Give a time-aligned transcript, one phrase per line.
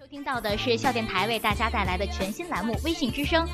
[0.00, 3.44] 收听到的是校电台为大家带来的全新栏目《微信之声》。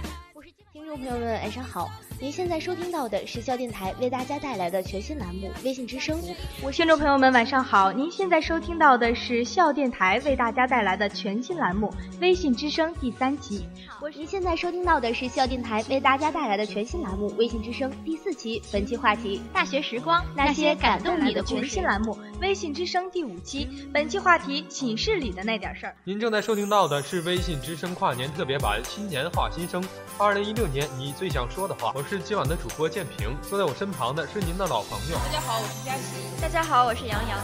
[0.72, 1.90] 听众朋友们，晚上好！
[2.20, 6.20] 您现在收听到的是校电台为大家带来的全新栏目《微信之声》。
[6.62, 7.90] 我听众朋友们，晚上好！
[7.90, 11.88] 您现在收听到的是校电台为大家带来的全新栏目
[12.20, 13.66] 《微信之声》第三期。
[14.02, 18.60] 我您现在收听到的是校电台为大家带来的全新栏目《微信之声》第四期。
[18.70, 23.66] 本期话题：大学时光那些感动你的全新栏目《微信之声》第五期。
[23.94, 25.96] 本期话题：寝室里的那点事儿。
[26.04, 29.82] 您正在收听到的是《微信之声》跨年特别版新年话新生。
[30.18, 31.92] 二零一六年，你最想说的话。
[31.94, 35.16] 我是今晚的主播建平，坐在我身旁的是您的老朋友。
[35.16, 36.02] 大家好，我是佳琪。
[36.42, 37.38] 大家好，我是杨洋。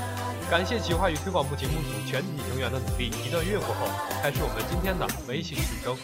[0.50, 3.12] 感谢企划与推广部节目组全体成员的努力。
[3.24, 3.86] 一段音乐过后，
[4.20, 5.96] 开始我们今天的微信之声。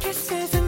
[0.00, 0.59] kisses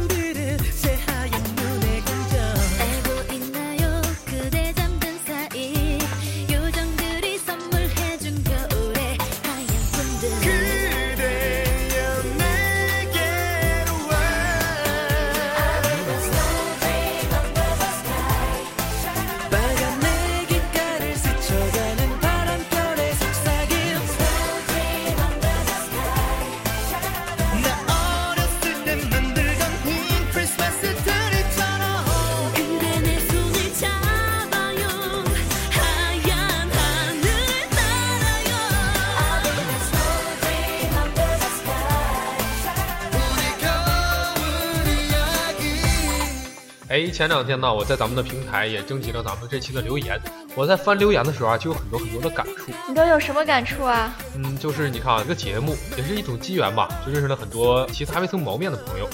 [46.93, 50.21] 哎，前两天呢，我在咱们的平台也征集了咱们这期的留言。
[50.55, 52.71] 我在翻留言的时候啊，就有很多很多的感触。
[52.87, 54.15] 你都有什么感触啊？
[54.37, 59.09] 嗯，就是你看啊，这个节目也是一种机缘吧，就认识了很多其他未曾谋面的朋友。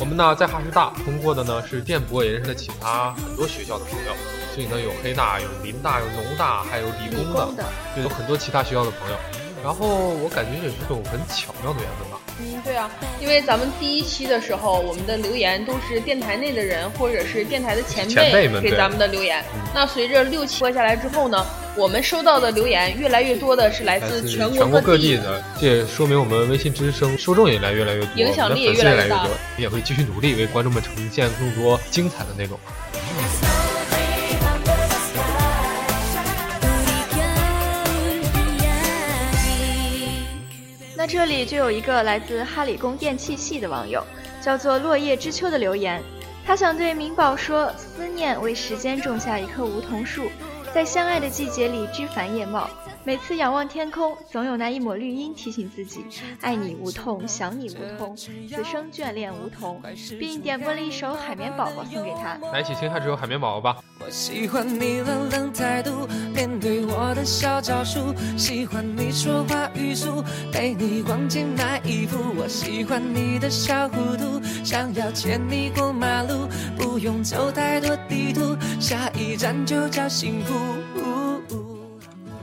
[0.00, 4.12] 我们呢，在哈师大通过的呢是电波，也认识了其他很多学校的朋友。
[4.52, 7.64] 所以呢，有黑大，有林大，有农大，还有理工的，
[7.94, 9.16] 就有很多其他学校的朋友。
[9.62, 12.18] 然后我感觉也是种很巧妙的缘分吧。
[12.40, 12.90] 嗯，对啊，
[13.20, 19.44] 因为咱们第一期的时候，我们的留言都是电台内的人或者是电台的前辈给咱们的留言。
[19.74, 21.46] 那随着六期播下来之后呢，
[21.76, 29.28] 我们收到的留言越来越多的是来自全国各地的，这也说明我们微信之声受众也来越来越多，影响力也越来越大，
[29.58, 32.58] 也会继续努力为观众们呈现更多精彩的内容。
[41.12, 44.00] 这里就有一个来自哈理工电气系的网友，
[44.40, 46.00] 叫做落叶知秋的留言，
[46.46, 50.30] 他想对明宝说：思念为时间种下一棵梧桐树，
[50.72, 52.70] 在相爱的季节里枝繁叶茂。
[53.02, 56.04] 每次仰望天空，总有那一抹绿荫提醒自己：
[56.42, 59.80] 爱你无痛，想你无痛，此生眷恋梧桐，
[60.18, 62.38] 并点播了一首《海绵宝宝》送给他。
[62.52, 63.82] 来，一起听下这首《海绵宝宝》吧。
[64.00, 70.22] 我喜欢你冷冷态度，面对我的小招数，喜欢你说话语速，
[70.52, 72.18] 陪你逛街买衣服。
[72.36, 76.46] 我喜欢你的小糊涂，想要牵你过马路，
[76.76, 80.54] 不用走太多地图，下一站就叫幸福。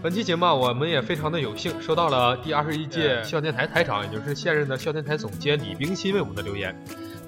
[0.08, 6.74] 本期节目啊我们也非常的有幸收到了第二十一届校电台台长，也就是现任的校电台总监李冰心为我们的留言。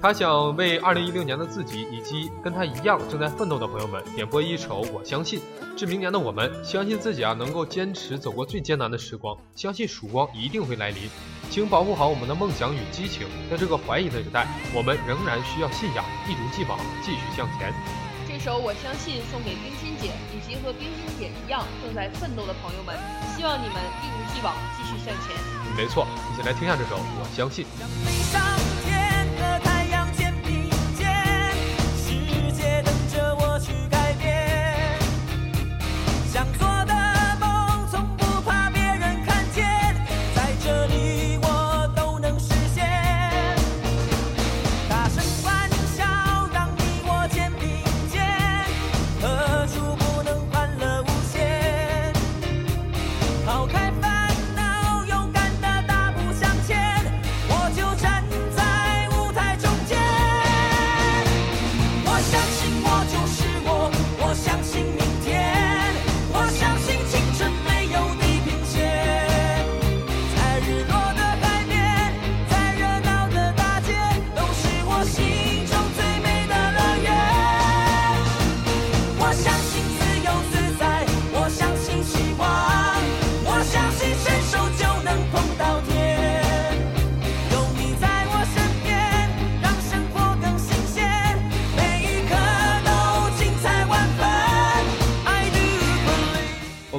[0.00, 5.38] 他想为二零一六年的自己以及跟他一样正在奋斗的朋友们点播一首《我相信》。
[5.76, 11.02] 致明年的我们，相信自己啊能够坚持走过最艰难的时光，相信曙光一定会来临。
[11.50, 18.09] 请保护好我们的梦想与激情，在这个怀疑的时代，我们仍然需要信仰，一如既往继续向前。
[18.42, 22.96] 首我相信送给冰心姐以及和冰心姐一样正在奋斗的朋友们，
[23.36, 25.36] 希望你们一如既往继续向前。
[25.76, 27.66] 没错，一起来听下这首我相信。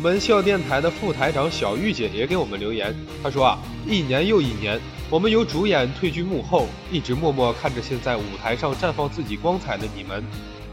[0.02, 4.82] 们校电台的副台长小玉姐也给我们留言，她说啊，一年又一年，
[5.12, 10.24] 我们由主演退居幕后，一直默默看着现在舞台上绽放自己光彩的你们。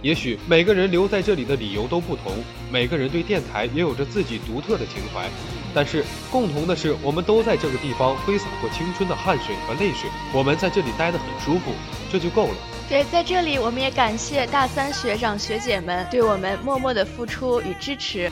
[0.00, 2.32] 也许每个人留在这里的理由都不同，
[2.72, 5.28] 每个人对电台也有着自己独特的情怀，
[5.74, 11.72] 但是共同的是，我们都在这个地方挥洒过青春的汗水和泪水，我们在这里待得很舒服，
[12.10, 12.54] 这就够了。
[12.88, 18.30] 对，在这里我们也感谢大三学长学姐们对我们默默的付出与支持。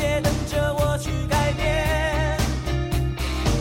[0.00, 2.38] 世界等着我去改变，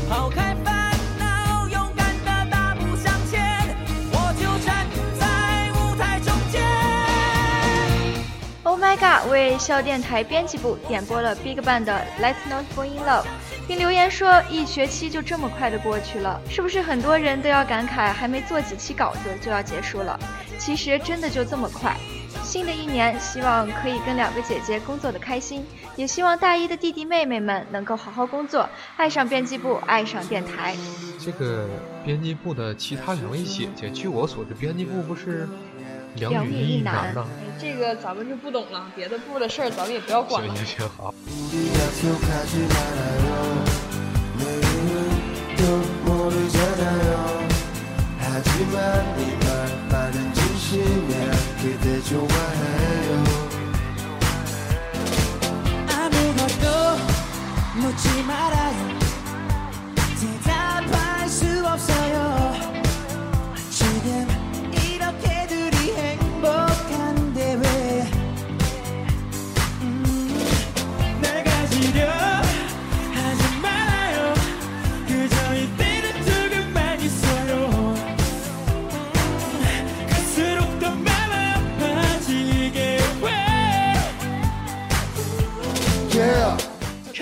[0.07, 3.67] 抛开烦恼，勇敢的大步向前，
[4.13, 4.87] 我就站
[5.19, 6.61] 在舞台中间。
[8.63, 9.29] Oh my god！
[9.29, 13.23] 为校电台编辑部点播了 BigBang 的《Let's Not Fall in Love》，
[13.67, 20.17] 并留言说一学期就这么快的过去了，是不是很多人都要感慨还没做几期稿子就要结束了？
[20.57, 21.97] 其实真的就这么快。
[22.43, 25.65] 新的一年，希望可以跟两个姐姐工作的开心，
[25.95, 28.67] 也希望大一的弟弟妹妹们能够好好工作，
[28.97, 30.75] 爱上编辑部，爱上电台。
[31.19, 31.67] 这个
[32.03, 35.47] 编辑部的其他两位姐姐，据我所知，编辑部不是
[36.15, 37.25] 两两女一男呢？
[37.27, 40.55] 哎这个咱们就不懂了，别的部的事儿咱们也不要管了。
[40.55, 41.13] 行行行，好。
[51.61, 53.23] 그대 좋아해요.
[55.89, 56.97] 아무것도
[57.75, 58.97] 묻지 말아요.
[60.21, 62.78] 대답할 수 없어요.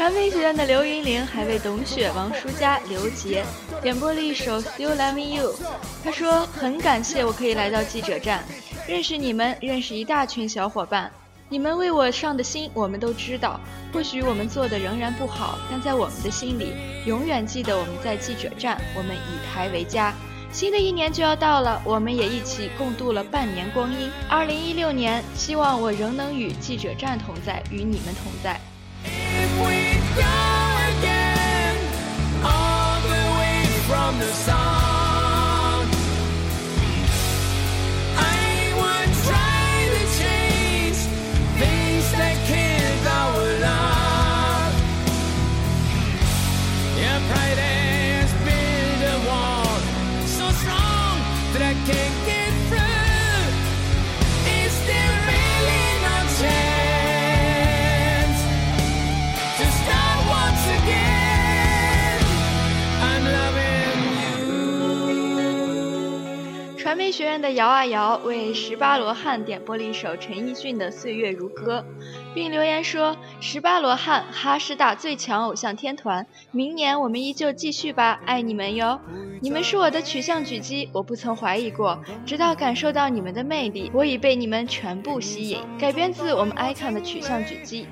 [0.08, 3.44] 传媒学院的刘云玲还为董雪、王舒佳、刘杰
[3.82, 5.54] 点播了一首《Still Loving You》。
[6.02, 8.42] 她说：“很感谢我可以来到记者站，
[8.88, 11.12] 认识你们，认识一大群小伙伴。
[11.50, 13.60] 你们为我上的心，我们都知道。
[13.92, 16.72] 或许我们做的仍然不好，但在我们的心里，
[17.06, 20.14] 永远记得我们在记者站，我们以台为家。”
[20.54, 24.10] 新的一年就要到了，我们也一起共度了半年光阴。
[24.30, 28.58] 二零一六年，希望我仍能与记者站同在，与你们同在。
[30.18, 30.24] Go
[30.90, 31.78] again,
[32.44, 34.77] all the way from the sun,
[66.98, 71.86] 传媒学院的摇啊摇为十八罗汉点播了一首陈奕迅的《岁月如歌》，
[72.34, 79.00] 并留言说：“十八罗汉，哈师大最强偶像天团，明年我们依旧继续吧，爱你们哟！
[79.42, 87.86] 你们是我的取向狙击，我不曾怀疑过，直到感受到你们的魅力，我已被你们全部吸引。”改编自我们 icon 的取向狙击。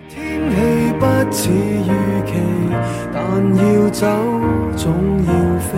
[3.13, 4.07] 但要走
[4.75, 4.91] 总
[5.27, 5.77] 要飞，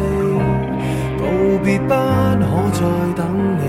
[1.27, 1.93] 道别不可
[2.73, 2.79] 再
[3.15, 3.21] 等
[3.59, 3.63] 你。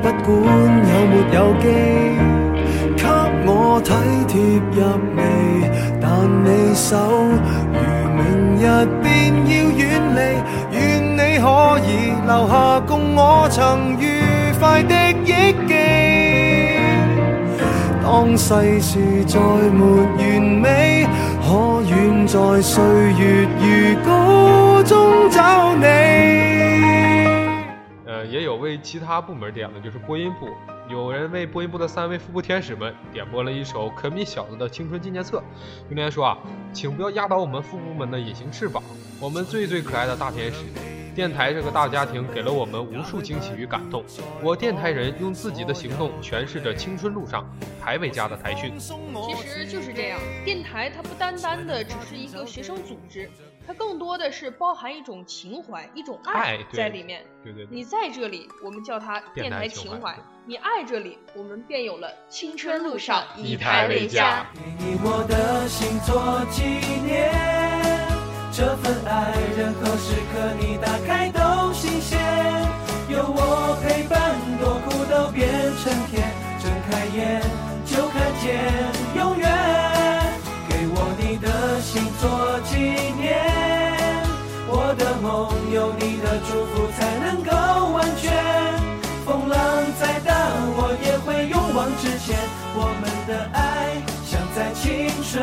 [0.00, 0.30] 不管
[0.88, 1.64] 有没有机，
[2.96, 3.04] 给
[3.44, 3.50] 我
[3.82, 3.90] 体
[4.28, 4.32] 贴
[4.70, 4.78] 入
[5.16, 5.20] 微，
[6.00, 6.04] 但
[6.44, 6.90] 你手
[7.72, 7.76] 如
[8.14, 8.20] 明
[8.56, 8.62] 日
[9.02, 9.06] 便
[9.46, 9.80] 要远
[10.14, 10.18] 离，
[10.76, 10.80] 愿
[11.12, 11.46] 你可
[11.86, 11.90] 以
[12.26, 12.52] 留下
[12.86, 14.02] 共我曾愉
[14.60, 15.71] 快的忆。
[18.36, 21.06] 世事再沒完美，
[21.42, 25.84] 可遠在歲月如歌中找你。
[28.06, 30.48] 呃，也有为其他部门点的，就是播音部，
[30.88, 35.42] 有人为播音部的三位副部天使们点播了一首可米小子的青春纪念册。
[35.88, 36.38] 留言说啊，
[36.72, 38.82] 请不要压倒我们副部们的隐形翅膀，
[39.20, 40.64] 我们最最可爱的大天使。
[41.14, 44.02] 电台这个大家庭给了我们无数惊喜与感动。
[44.42, 48.72] 我电台人用自己的行动诠释着青春路上以台为家的台训。
[48.78, 53.30] 其实就是这样，电台它不单单的只是一个学生组织，
[53.66, 57.22] 它更多的是包含一种情怀、一种爱在里面。
[57.44, 60.14] 对对对，你在这里，我们叫它电电台台情怀情怀；
[60.46, 64.46] 你爱这里，我们便有了青春路上上以台为家。
[64.54, 66.62] 给你我的心做纪
[67.04, 67.30] 念，
[68.54, 72.20] 这份爱，任何时刻你打开都新鲜，
[73.08, 75.48] 有我陪伴，多苦都变
[75.82, 76.22] 成甜。
[76.60, 77.40] 睁开眼
[77.86, 78.60] 就看见
[79.16, 79.48] 永远，
[80.68, 82.76] 给我你的心做纪
[83.16, 83.40] 念。
[84.68, 87.50] 我的梦有你的祝福才能够
[87.94, 88.30] 完全。
[89.24, 89.56] 风浪
[89.98, 90.36] 再大，
[90.76, 92.36] 我也会勇往直前。
[92.76, 95.42] 我们的爱，像在青春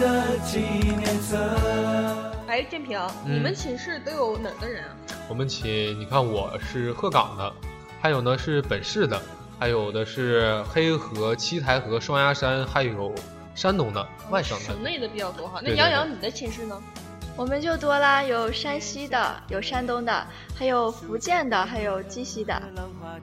[0.00, 0.60] 的纪
[0.96, 1.97] 念册。
[2.58, 4.90] 哎，建平，你们寝室都有哪的人啊？
[5.28, 7.52] 我们寝，你看我是鹤岗的，
[8.02, 9.22] 还有呢是本市的，
[9.60, 13.14] 还有的是黑河、七台河、双鸭山，还有
[13.54, 14.64] 山东的、外省的。
[14.64, 15.60] 省内的比较多哈。
[15.62, 16.82] 那对对杨洋，对你的寝室呢？
[17.38, 20.26] 我们就多啦，有山西的，有山东的，
[20.56, 22.60] 还有福建的，还有鸡西的。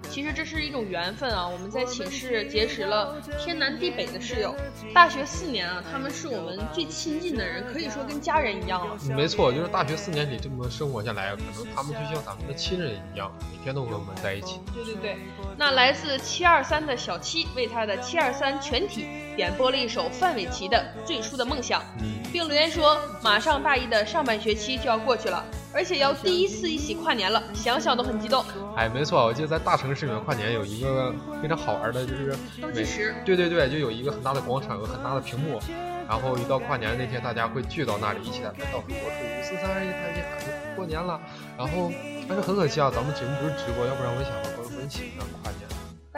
[0.09, 1.45] 其实这是一种缘分啊！
[1.45, 4.55] 我们在寝室结识了天南地北的室友。
[4.93, 8.95] 大学四年啊，他们是我们最亲近的人，可以说跟家人一样了。
[9.09, 14.61] 没错，就是大学四年里这么生活下来，可能他们就像咱们的亲人一样，每天都跟我们在一起。
[14.73, 15.17] 对对对，
[15.57, 19.05] 那来自七二三的小七为他的七二三全体
[19.35, 25.41] 点播了一首范玮琪的《最初的梦想》，嗯，并留言说：马上大一的上半学期就要过去了，
[25.73, 28.43] 而且要第一次一起跨年了，想想都很激动。
[28.75, 35.61] 哎，没错，我记得在大城市里面跨年有一个非常好玩的，就是每倒计时对对对，就有一个很大的广场，有很大的屏幕，
[36.09, 41.17] 然后一到跨年那天，大家会聚到那里，一起在那倒数过数五四三二一，大家喊过年了。
[41.57, 41.89] 然后，
[42.27, 45.44] 但是很可惜啊，咱们节目不是直播，要不然我也想和朋友们一起呢跨年。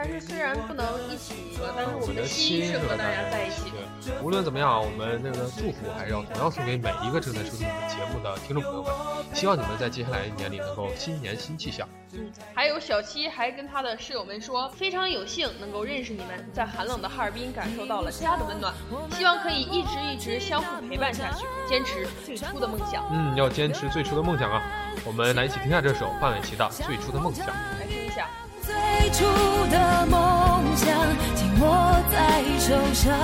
[0.00, 3.68] 但是虽然不能一起了，但是我们的的心是和大家在一起。
[3.70, 8.92] 的，无论怎么样，我们那个祝福还是要同样送给每一个正在收听我们节目的听众朋友们。
[9.34, 11.88] 希望你们在接下来一年里能够新年新气象。
[12.12, 18.72] 嗯，还有小七还跟他的室友们说，非常有幸能够认识你们，在寒冷的哈尔滨感受到了家的温暖，
[19.10, 23.04] 希望可以一直一直相互陪伴下去，坚持最初的梦想。
[23.10, 24.62] 嗯，要坚持最初的梦想啊！
[25.04, 27.44] 我们来一起听下这首范玮琪的《最初的梦想》。
[27.80, 28.28] 来听一下。
[28.68, 28.76] 最
[29.12, 29.24] 初
[29.70, 30.86] 的梦想
[31.34, 31.64] 紧握
[32.12, 33.16] 在手上，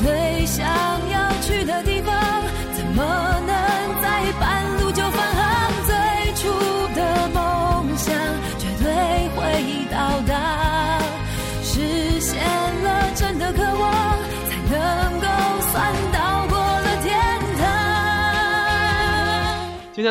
[0.00, 0.64] 最想
[1.10, 2.14] 要去的地方，
[2.72, 3.02] 怎么
[3.44, 3.52] 能
[4.00, 4.71] 在半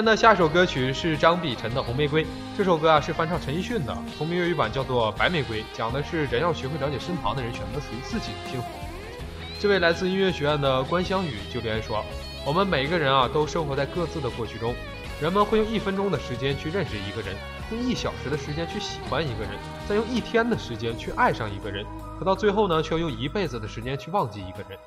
[0.01, 0.15] 那。
[0.15, 2.23] 下首歌曲是张碧晨的《红玫瑰》。
[2.55, 8.67] 这首歌啊是翻唱陈奕迅的，同名粤语版叫做《白玫瑰》，讲的是人要学会了解身旁的人，选择属于自己的幸福。
[9.59, 12.05] 这位来自音乐学院的关湘宇就留言说
[12.45, 14.75] ：“我们每个人啊都生活在各自的过去中，
[15.19, 17.35] 人们会用一分钟的时间去认识一个人，
[17.71, 19.51] 用一小时的时间去喜欢一个人，
[19.89, 21.83] 再用一天的时间去爱上一个人，
[22.19, 24.77] 可到最后呢，却要用一辈子的时间去忘记一个人。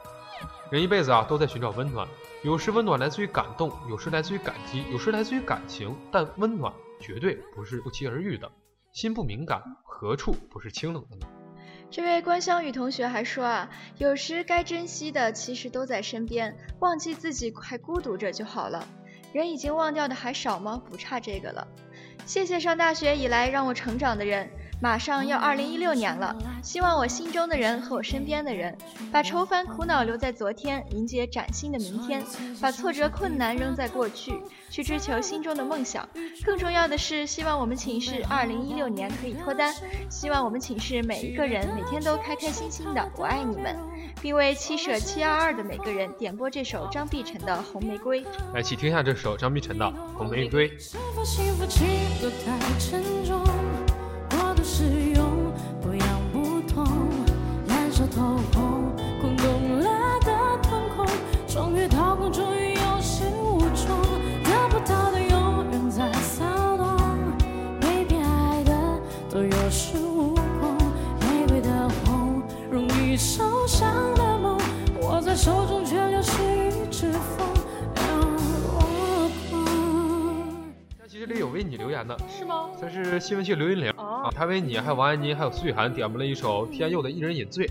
[0.70, 2.08] 人一辈子啊都在寻找温暖，
[2.42, 8.50] 有时温暖来自于感动，有时来自于感激，有时来自于感情，但温暖绝对不是不期而遇的。
[8.92, 11.26] 心不敏感，何处不是清冷的呢？”
[11.90, 18.84] 这位关湘宇同学还说啊，有时该珍惜的其实都在身边，忘记自己还孤独着就好了。
[19.32, 20.82] 人已经忘掉的还少吗？
[20.90, 21.68] 不差这个了。
[22.26, 24.50] 谢谢上大学以来让我成长的人。
[24.84, 28.76] 马上要二零一六年了，希望我心中的人和我身边的人，
[29.10, 32.20] 把愁烦苦恼留在昨天，迎接崭新的明天；
[32.60, 36.06] 把挫折困难扔在过去，去追求心中的梦想。
[36.44, 39.74] 更重要的是，希望我们寝室二零一六年可以脱单，
[40.10, 43.02] 希望我们寝室每一个人每天都开开心心的。
[43.16, 43.74] 我爱你们，
[44.20, 48.22] 并为七舍七二二的每个人点播这首张碧晨的《红玫瑰》。
[48.52, 50.68] 来，一起听一下这首张碧晨的《红玫瑰》。
[50.78, 51.86] 是否幸福轻
[52.20, 53.40] 得太沉重？
[54.36, 56.84] 过度使用，不痒不痛，
[57.68, 59.88] 燃烧透红，空洞了
[60.20, 61.06] 的瞳孔，
[61.46, 63.96] 终于掏空，终于有始无终，
[64.42, 66.44] 得不到的永远在骚
[66.76, 66.98] 动，
[67.80, 68.72] 被偏爱的
[69.30, 70.76] 都有恃无恐，
[71.20, 74.58] 玫瑰的红，容易受伤的梦，
[75.00, 75.84] 握在手中
[81.44, 82.70] 有为你留言的，是吗？
[82.80, 87.66] 这是新闻系刘云玲哦啊，他为你还有王安妮还有苏雨涵点播了一首天佑的《一人饮醉》。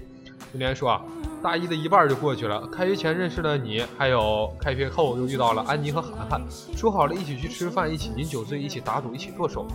[0.54, 1.02] 留言说啊，
[1.42, 6.42] 大一的一半就过去了，开学前认识了你，还有开学后又遇到了安妮和涵涵，
[6.76, 9.66] 说好了一起去吃饭，一起饮酒醉，一起打赌，一起剁手，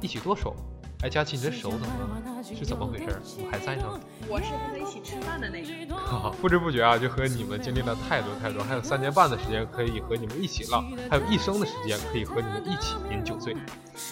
[0.00, 0.54] 一起剁手。
[1.04, 2.42] 哎，佳琪，你这手怎么了？
[2.42, 3.04] 是怎么回事？
[3.36, 3.84] 我还在呢。
[4.26, 5.68] 我是和他一起吃饭的那个。
[5.94, 13.54] 哈哈，不知不觉啊，就和你们经历了太多太多，还有三年半的时间可以和你们一起浪，还有一生的时间可以和你们一起饮酒醉。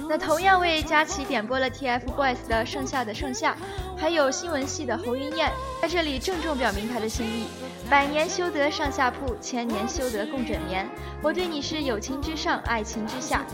[0.06, 3.54] 那同样为佳琪点播了 TFBOYS 的《盛夏的盛夏》，
[3.98, 7.46] 还有新闻系的侯云燕，在这里郑重表明他的心意：
[7.88, 10.86] 百年修得上下铺，千年修得共枕眠。
[11.22, 13.46] 我对你是友情之上，爱情之下。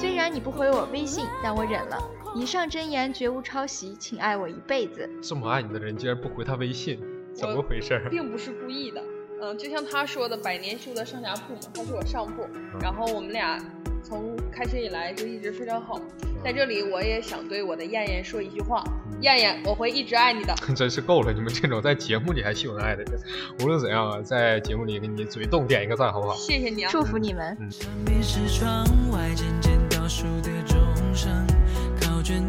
[0.00, 2.02] 虽然你不回我微信，但我忍了。
[2.34, 5.08] 以上真言绝无抄袭，请爱我一辈子。
[5.22, 7.00] 这么爱你的人竟然不回他微信，
[7.32, 8.08] 怎么回事儿？
[8.10, 9.02] 并不是故意的。
[9.40, 12.46] 嗯，就像他说的，百年修得上下铺嘛，他是我上铺，
[12.80, 13.58] 然后我们俩
[14.02, 16.00] 从开始以来就一直非常好。
[16.44, 18.84] 在这里，我也想对我的燕燕说一句话：
[19.22, 20.54] 燕燕，我会一直爱你的。
[20.76, 23.20] 真是够了，你们这种在节目里还秀恩爱的人，
[23.60, 26.34] 无论怎样啊，在节目里给你嘴动点一个赞，好不好？
[26.34, 26.90] 谢谢你啊！
[26.92, 27.56] 祝福你们。
[27.70, 30.26] 上面是窗外渐渐倒数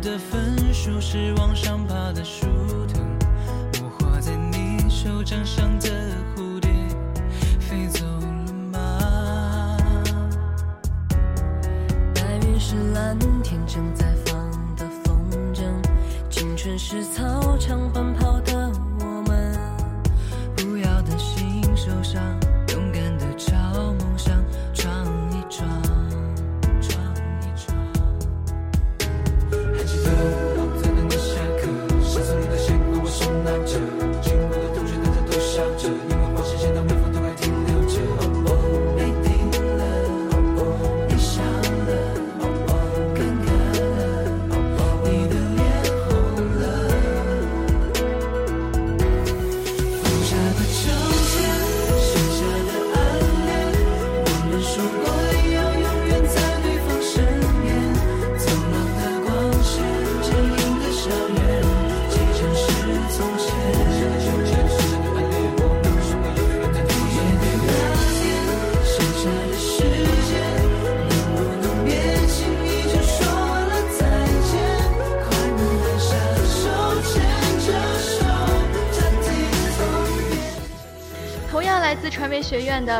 [0.01, 2.45] 的，分数是往上爬的树
[2.87, 3.01] 藤，
[3.81, 5.89] 我画在你手掌上的
[6.35, 6.69] 蝴蝶
[7.59, 9.77] 飞走了吗？
[12.15, 14.35] 白云是蓝天正在放
[14.75, 15.19] 的风
[15.53, 15.63] 筝，
[16.29, 19.57] 青春是操场奔跑的我们，
[20.55, 22.21] 不要担心受伤，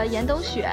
[0.06, 0.70] 严冬雪，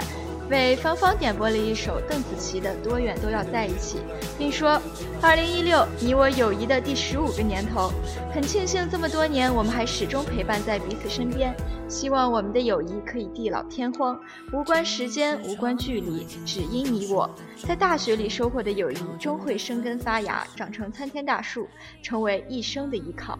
[0.50, 3.98] 为芳芳点播了一首邓紫棋的《多远都要在一起》，
[4.38, 4.81] 并说
[5.20, 7.90] ：“二零一六，你我友谊的第十五个年头，
[8.33, 11.55] 很庆幸这么多年我们还始终陪伴在彼此身边。
[11.88, 14.18] 希望我们的友谊可以地老天荒，
[14.53, 17.31] 无关时间，无关距离，只因你我。
[17.64, 21.68] 在大学里收获的友谊，终会生根发芽，长成参天大树，
[22.03, 23.38] 成为一生的依靠。”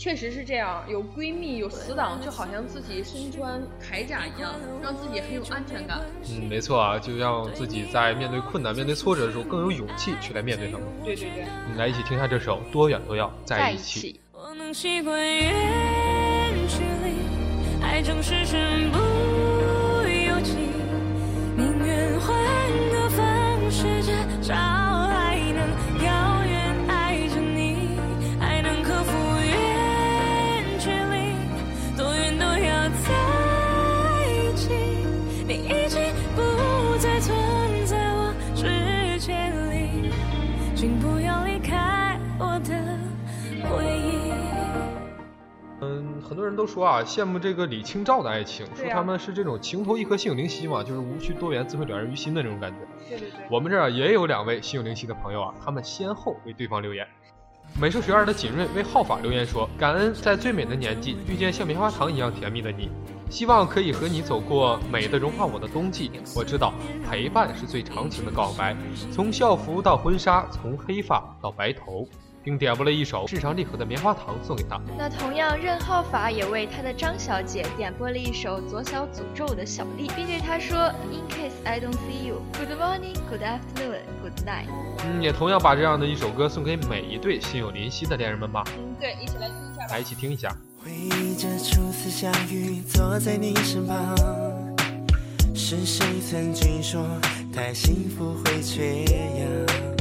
[0.00, 6.00] 确实是这样，有闺蜜有死党，就好像自己身穿铠甲一样，让自己很有安全感。
[6.30, 10.86] 嗯，没错啊，就让自己在面对困难、面对挫折的时候更有勇气去来面对他们。
[11.04, 13.98] 对对对，你来一起听一下这首《多远都要在一起》。
[14.00, 14.20] 起。
[14.32, 18.98] 我能习惯远距离，爱总是身不
[46.30, 52.78] 很多人都说啊，羡慕这个李清照的爱情，说他们是这种情投意合、心有灵犀嘛，就是无需多言，自会了然于心的那种感觉。
[53.08, 53.40] 对对对。
[53.50, 57.04] 我们这儿也有两位心有灵犀的朋友啊，他们先后为对方留言。
[57.80, 62.88] 美术学院的锦瑞为浩法留言说：“感恩在最美的年纪遇见像棉花糖一样甜蜜的你，
[63.28, 66.12] 希望可以和你走过美的融化我的冬季。
[66.36, 66.72] 我知道
[67.10, 68.76] 陪伴是最长情的告白，
[69.10, 72.06] 从校服到婚纱，从黑发到白头。”
[72.42, 74.80] 并点播了一首《至上励合的棉花糖》送给他。
[74.96, 80.76] 那同样，任浩法也为他的张小姐点播了一首左小诅咒的小丽，并对她说
[81.10, 84.66] ：“In case I don't see you, good morning, good afternoon, good night。
[85.04, 88.64] 嗯，也同样把这样的一首歌送给每一对心有灵犀的恋人们吧。
[88.78, 89.86] 嗯，对，一起来听一下吧。
[89.90, 90.56] 来，一起听一下。
[90.82, 94.16] 回忆着初次相遇，坐在你身旁，
[95.54, 97.06] 是谁曾经说
[97.52, 99.99] 太幸福会缺氧？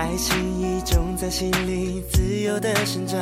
[0.00, 3.18] 爱情已种在心里，自由的生长。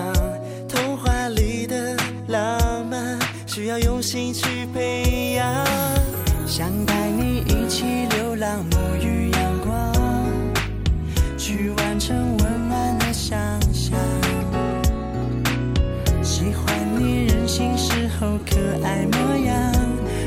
[0.69, 1.97] 童话里的
[2.29, 5.45] 浪漫，需要用心去培养。
[6.47, 9.93] 想带你一起流浪，沐浴阳光，
[11.37, 13.37] 去完成温暖的想
[13.73, 13.99] 象。
[16.23, 19.75] 喜欢你任性时候可爱模样，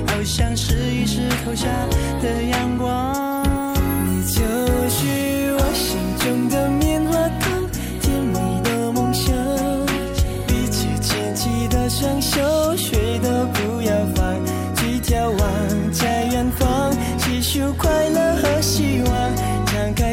[0.08, 1.68] 好像是浴室投下
[2.22, 3.31] 的阳光。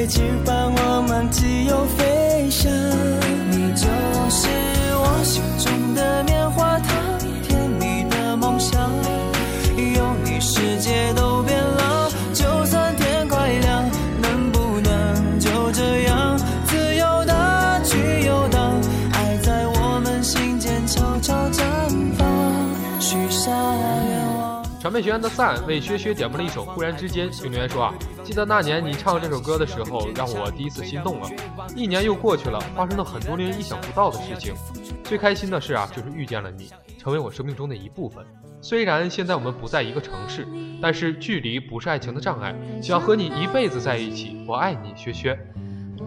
[0.08, 2.72] 翅膀，我们自由飞翔。
[3.50, 3.86] 你就
[4.30, 4.48] 是
[4.96, 8.90] 我心中的棉花糖，甜蜜的梦想。
[9.76, 11.28] 有你，世界都。
[24.80, 27.92] 传媒学院的赞为薛薛点播了一首《忽然之间》，并留言说啊，
[28.28, 31.30] 记得那年你唱这首歌的时候，让我第一次心动了。
[31.74, 34.52] 一年又过去了，发生了很多令人意想不到的事情。
[35.02, 38.22] 最开心的事啊，就是遇见了你，成为我生命中的一部分。
[38.60, 40.46] 虽然现在我们不在一个城市，
[40.78, 42.54] 但是距离不是爱情的障碍。
[42.82, 45.38] 想和你一辈子在一起，我爱你，薛薛。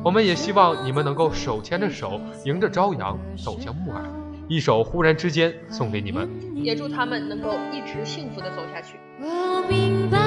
[0.03, 4.03] 我们也希望你们能够手牵着手，迎着朝阳走向暮霭。
[4.47, 8.99] 一首《忽然之间》送给你们，也祝他们能够一直幸福的走下去。
[9.19, 10.19] 我明白，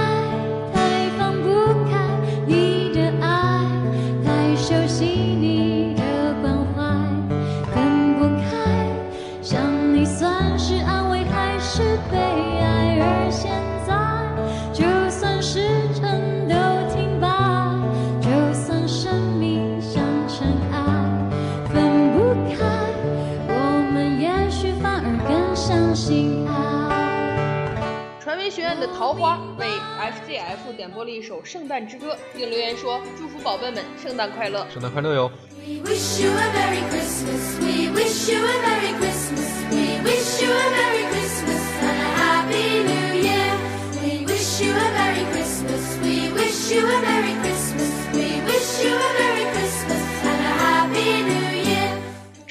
[28.80, 29.66] 的桃花为
[30.00, 34.66] FZF 点播了一首《圣诞之歌》，并留言说：“祝福宝贝们圣诞快乐。
[34.72, 37.58] 圣诞快乐哟！We wish you a Merry Christmas.
[37.60, 39.46] We wish you a Merry Christmas.
[39.70, 43.54] We wish you a Merry Christmas and a Happy New Year.
[44.02, 45.98] We wish you a Merry Christmas.
[46.02, 47.90] We wish you a Merry Christmas.
[48.12, 49.53] We wish you a Merry Christmas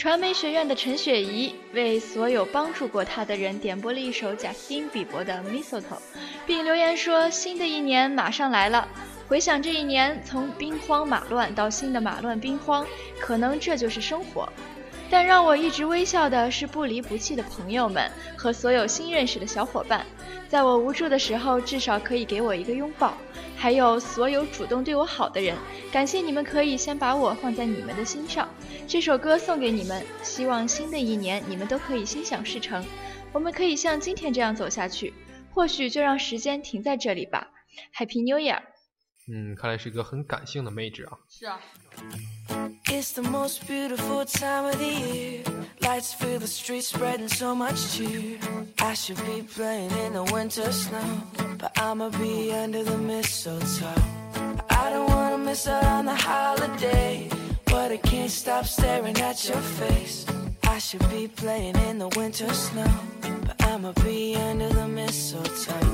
[0.04, 5.82] 传媒学院的陈雪怡为所有帮助过她的人点播了一首贾斯汀·比伯的《Mistletoe》，
[6.46, 8.86] 并留言说：“新的一年马上来了，
[9.30, 12.86] 回想这一年，从兵荒马乱到新的马乱兵荒，
[13.18, 14.52] 可能这就是生活。
[15.14, 20.04] 但让我一直微笑的是不离不弃的朋友们和所有新认识的小伙伴，
[20.50, 23.16] 在我无助的时候，至少可以给我一个拥抱。
[23.56, 25.56] 还有所有主动对我好的人，
[25.92, 28.50] 感谢你们可以先把我放在你们的心上。
[28.88, 32.84] 这首歌送给你们，希望新的一年你们都可以心想事成。
[33.32, 35.14] 我们可以像今天这样走下去，
[35.52, 37.52] 或许就让时间停在这里吧。
[37.96, 38.64] Happy New Year！
[39.32, 41.20] 嗯，看来是一个很感性的妹纸啊。
[41.30, 41.62] 是啊，
[42.88, 45.44] It's the most beautiful time of the year.
[45.82, 48.38] Lights fill the streets, spreading so much cheer.
[48.80, 51.22] I should be playing in the winter snow,
[51.58, 54.02] but I'ma be under the mistletoe.
[54.70, 57.30] I don't wanna miss out on the holiday,
[57.66, 60.26] but I can't stop staring at your face.
[60.64, 62.94] I should be playing in the winter snow,
[63.46, 65.94] but I'ma be under the mistletoe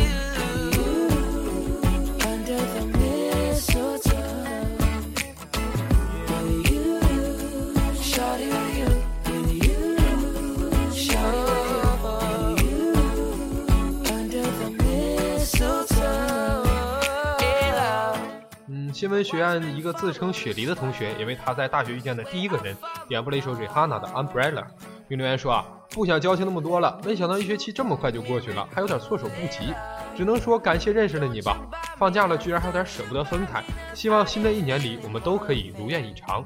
[19.01, 24.63] 新闻学院一个自称雪梨的同学，也为他在大学遇见的第一个人点播了一首 Rihanna 的 Umbrella，
[25.07, 29.73] 并留言说啊，不想矫情那么多了，没想到一学期这么快就过去了，还有点措手不及，
[30.15, 31.57] 只能说感谢认识了你吧。
[31.97, 33.63] 放假了居然还有点舍不得分开，
[33.95, 36.45] 希望新的一年里我们都可以如愿以偿。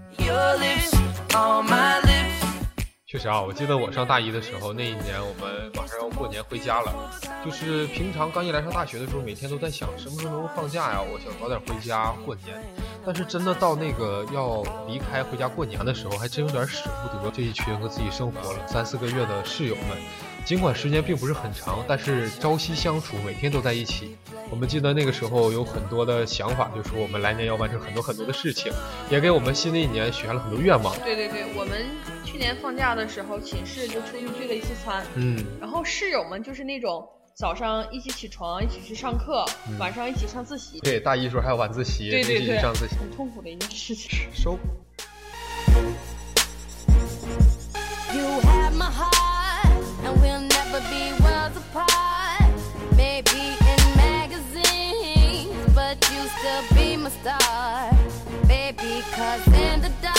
[3.07, 6.91] 确实啊，我记得我上大一的时候，那一年我们马上要过年回家了。
[7.45, 10.99] 就是平常刚一来上大学的时候，每天都在想什么时候能够放假呀？
[10.99, 12.59] 我想早点回家过年。
[13.05, 19.85] 但是真的到那个要离开回家过年的时候，还真有点舍不得这一群和自己生活了三四个月的室友们。
[20.45, 24.15] 尽管时间并不是很长，但是朝夕相处，每天都在一起。
[24.51, 28.71] 我们记得那个时候有很多的想法，就说我们来年要完成很多很多的事情，
[29.09, 30.95] 也给我们新的一年许下了很多愿望。
[30.99, 31.83] 对对对，我们
[32.23, 37.03] 去年放假的时候，寝室就出去聚了一次餐，嗯，然后室友们就是那种
[37.33, 39.43] 早上一起起床，一起去上课，
[39.79, 42.95] 晚上一起上自习，对，大一时候还有晚自习，一起对对对，上自习。
[42.97, 44.19] 很痛苦的一件事情。
[44.31, 44.59] 收。
[48.13, 48.54] You
[57.05, 57.91] be my star.
[58.47, 60.14] Baby, cause in the dark,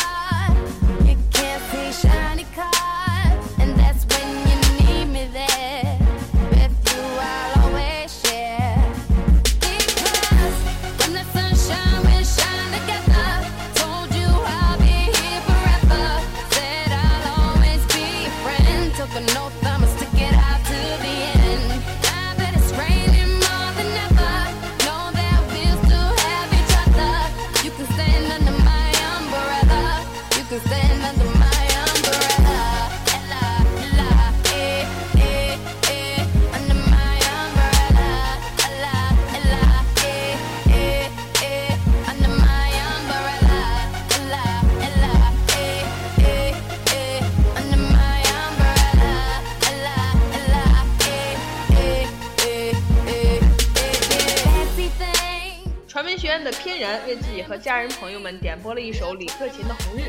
[57.67, 60.03] 家人朋友们点播了一首李克勤的《红日》，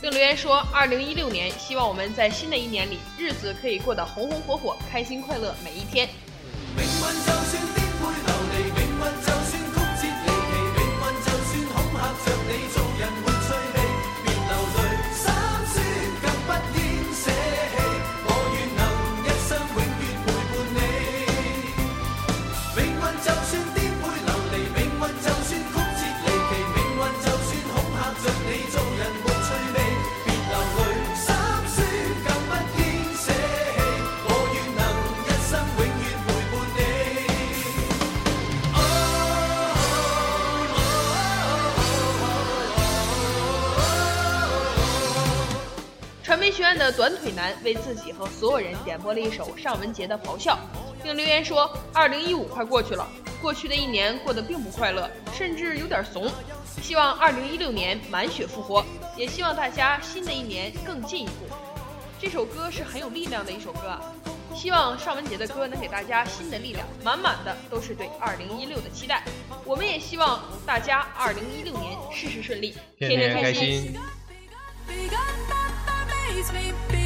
[0.00, 6.08] 并留言说：“二零一六年，希望我们在新的一年里，日子可以过得红红火火，开心快乐每一天。
[47.02, 50.52] 短腿男为自己和所有人点播了一首尚雯婕的《咆哮》，
[51.02, 53.04] 并留言说：“二零一五快过去了，
[53.40, 56.30] 过去的一年过得并不快乐，甚至有点怂。
[56.80, 58.86] 希望二零一六年满血复活，
[59.16, 61.32] 也希望大家新的一年更进一步。”
[62.22, 64.00] 这首歌是很有力量的一首歌啊！
[64.54, 69.24] 希望尚雯婕的歌能给大家新的力量，满满的都是对二零一六的期待。
[69.64, 73.98] 我们也希望大家二零一六年事事顺利，天天天开开心。
[76.32, 77.01] Amaze me,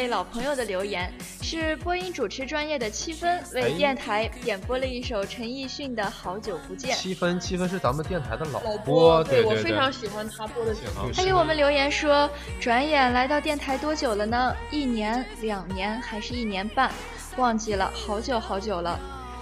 [0.00, 6.96] 位老朋友的留言，是播音主持专业的七分为哎电台点播了一首陈奕迅的《好久不见》。
[6.98, 11.12] 七分，七分是咱们电台的老老播，对我对非常喜欢他播的节目。
[11.14, 14.56] 他给我们留言说：“转眼来到电台多久了呢？
[14.70, 16.90] 一年、两年还是一年半？
[17.36, 18.98] 忘记了，好久好久了。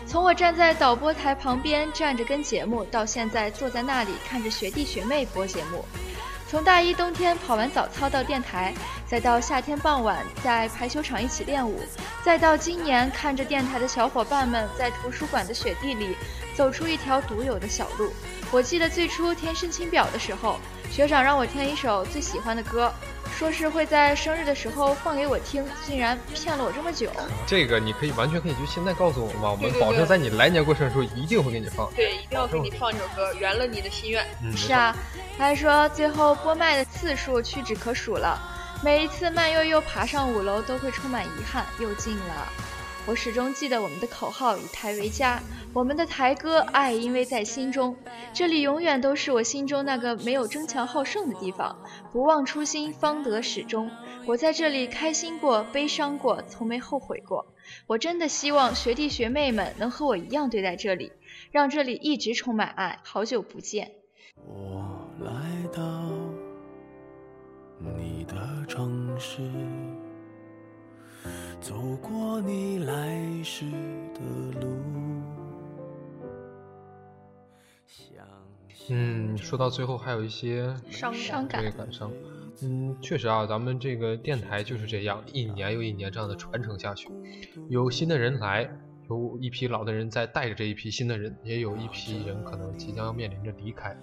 [0.08, 5.84] 从我站在导播台旁边站着跟节目，到现在坐在那里看着学弟学妹播节目。
[6.50, 8.72] 从大一冬天跑完早操到电台，
[9.06, 11.82] 再到夏天傍晚在排球场一起练舞，
[12.24, 16.16] 再到今年看着电台的小伙伴们在图书馆的雪地里
[16.56, 18.10] 走出一条独有的小路。
[18.50, 20.58] 我记得最初填申请表的时候，
[20.90, 22.92] 学长让我听一首最喜欢的歌，
[23.36, 27.08] 说是会在生日的时候放给我听，竟然骗了我这么久。
[27.46, 31.88] 这个你可以完全可以就现在告诉我们吧，我们保证在你来年过生日的时候一定会给你放。
[31.94, 34.26] 对，一定要给你放这首歌，圆了你的心愿。
[34.42, 34.96] 嗯，是啊，
[35.38, 38.36] 他还说最后播麦的次数屈指可数了，
[38.82, 42.52] 每一次慢悠悠爬上五楼都会充满遗憾，又近了。
[43.08, 45.40] 我始终记得我们的口号“以台为家”，
[45.72, 47.96] 我们的台歌“爱因为在心中”，
[48.34, 51.74] 这里永远都是我心中那个没有争强好胜的地方。
[52.12, 53.90] 不忘初心，方得始终。
[54.26, 57.46] 我在这里开心过，悲伤过，从没后悔过。
[57.86, 61.10] 我真的希望学弟学妹们能和我一样对待这里，
[61.50, 62.98] 让这里一直充满爱。
[63.04, 63.90] 好久不见。
[64.44, 64.84] 我
[65.20, 65.32] 来
[65.72, 65.80] 到
[67.80, 69.40] 你的城市，
[71.60, 73.64] 走过你来时
[74.14, 74.68] 的路。
[78.90, 82.10] 嗯，说到最后还有一些伤伤感对感伤。
[82.62, 87.10] 嗯，确实啊，咱们这个电台就是这样，一年又一年这样的传承下去，
[87.68, 88.70] 有新的人来，
[89.10, 93.94] 有一批老的人在带着这一批新的人，也有一批人可能即将要面临着离开。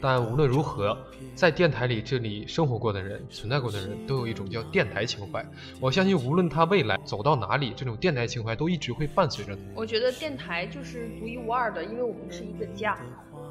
[0.00, 0.96] 但无论如何，
[1.34, 5.44] 在电台里这里生活过的人、存在过的人，都有一种叫电台情怀。
[5.80, 9.62] 我相信，无论他未来走到哪里，这种电台情怀都一直会伴随着他。
[9.74, 12.98] 我觉得电台就是独一无二的，因为我们是一个家。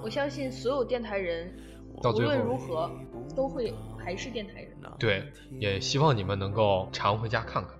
[0.03, 1.53] 我相信所有电台人，
[1.95, 2.91] 无到最后论如何
[3.36, 4.71] 都会还是电台人。
[4.99, 5.23] 对，
[5.60, 7.73] 也希望你们能够常回家看看。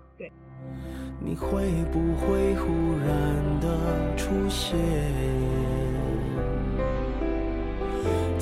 [1.18, 1.48] 你会
[1.92, 2.68] 不会忽
[3.00, 4.76] 然的出现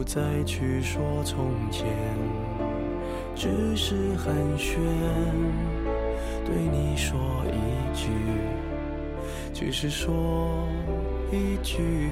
[0.00, 1.86] 不再去说从前，
[3.36, 4.78] 只是寒暄，
[6.42, 7.20] 对你说
[7.52, 8.08] 一句，
[9.52, 10.66] 只是说
[11.30, 12.10] 一句，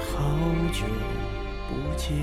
[0.00, 0.22] 好
[0.72, 0.86] 久。
[1.68, 2.16] 不见。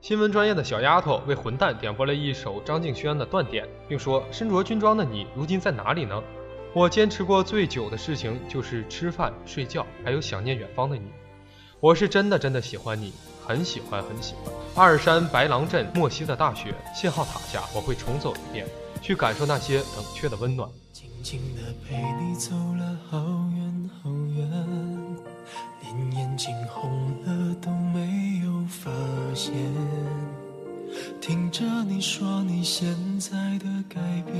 [0.00, 6.22] 新闻专业的小丫头为混蛋点播了一首张敬轩的《断点》，并说：“身着军装的你，如今在哪里呢？
[6.76, 11.04] 我坚持过最久的事情就是吃饭、睡觉，还有想念远方的你。
[11.80, 14.52] 我是真的真的喜欢你，很喜欢很喜欢。
[14.74, 18.66] 阿尔山白狼镇莫西的大雪信号塔下，我会重走一遍，
[19.00, 23.16] 去感受那些冷却的温暖。”静静地陪你走了好
[23.56, 24.46] 远好远，
[25.80, 28.90] 连眼睛红了都没有发
[29.34, 29.54] 现。
[31.26, 32.86] 听着你说你现
[33.18, 34.36] 在的改变，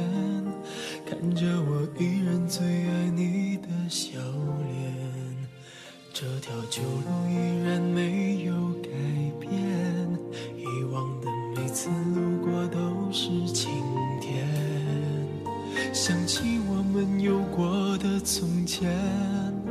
[1.05, 5.37] 看着我依然最爱你的笑脸，
[6.13, 8.89] 这条旧路依然没有改
[9.41, 9.51] 变，
[10.57, 13.69] 以往的每次路过都是晴
[14.21, 14.47] 天。
[15.93, 18.89] 想起我们有过的从前，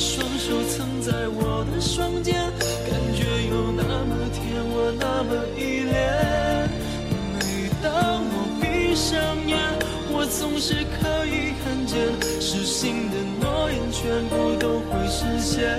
[0.00, 2.34] 双手曾在我的双肩，
[2.88, 6.70] 感觉有那么甜，我那么依恋。
[7.36, 9.60] 每当我闭上眼，
[10.10, 12.00] 我总是可以看见，
[12.40, 15.78] 失信的诺言全部都会实现。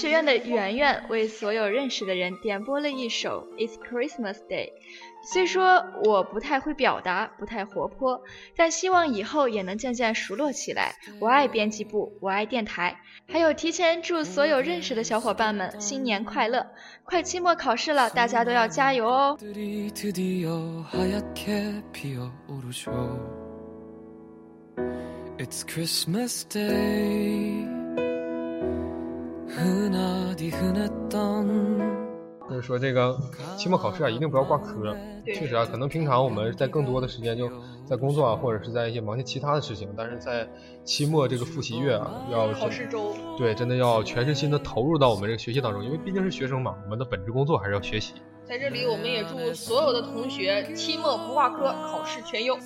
[0.00, 4.70] 学院的媛媛为所有认识的人点播了一首 it's christmas day
[5.22, 8.18] 虽说我不太会表达不太活泼
[8.56, 10.94] 但希望以后也能渐渐熟络起来。
[11.20, 12.98] 我爱编辑部我爱电台。
[13.28, 16.66] 还有提前祝所有认识的小伙伴们新年快乐。
[17.04, 19.36] 快期末考试了大家都要加油哦。
[25.36, 27.79] It's christmas day.
[32.48, 33.16] 就是说这个
[33.56, 34.96] 期末考试啊，一定不要挂科。
[35.24, 37.48] 确实啊，可能平常我们在更多的时间就
[37.86, 40.48] 在工作啊，或者是在一些忙些其他的事情，但是在
[40.84, 48.14] 期末这个复习月啊，要考试周，对，真的要全身心的投入到我们这个学习当中，因为毕竟是学生嘛，我们的本职工作还是要学习。
[48.44, 52.58] 在这里我们也祝所有的同学期末不挂科，考试全优。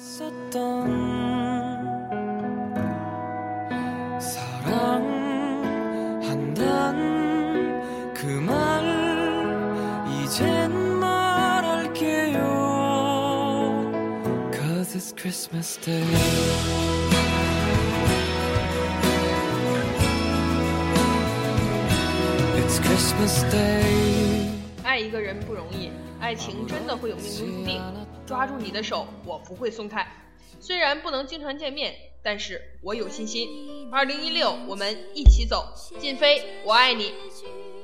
[24.83, 25.91] 爱一个人不容易，
[26.21, 27.81] 爱情真的会有命中注定。
[28.27, 30.05] 抓住你的手，我不会松开。
[30.59, 33.49] 虽然不能经常见面，但是我有信心。
[33.93, 35.73] 二零一六，我们一起走。
[36.01, 37.13] 靳飞，我爱你。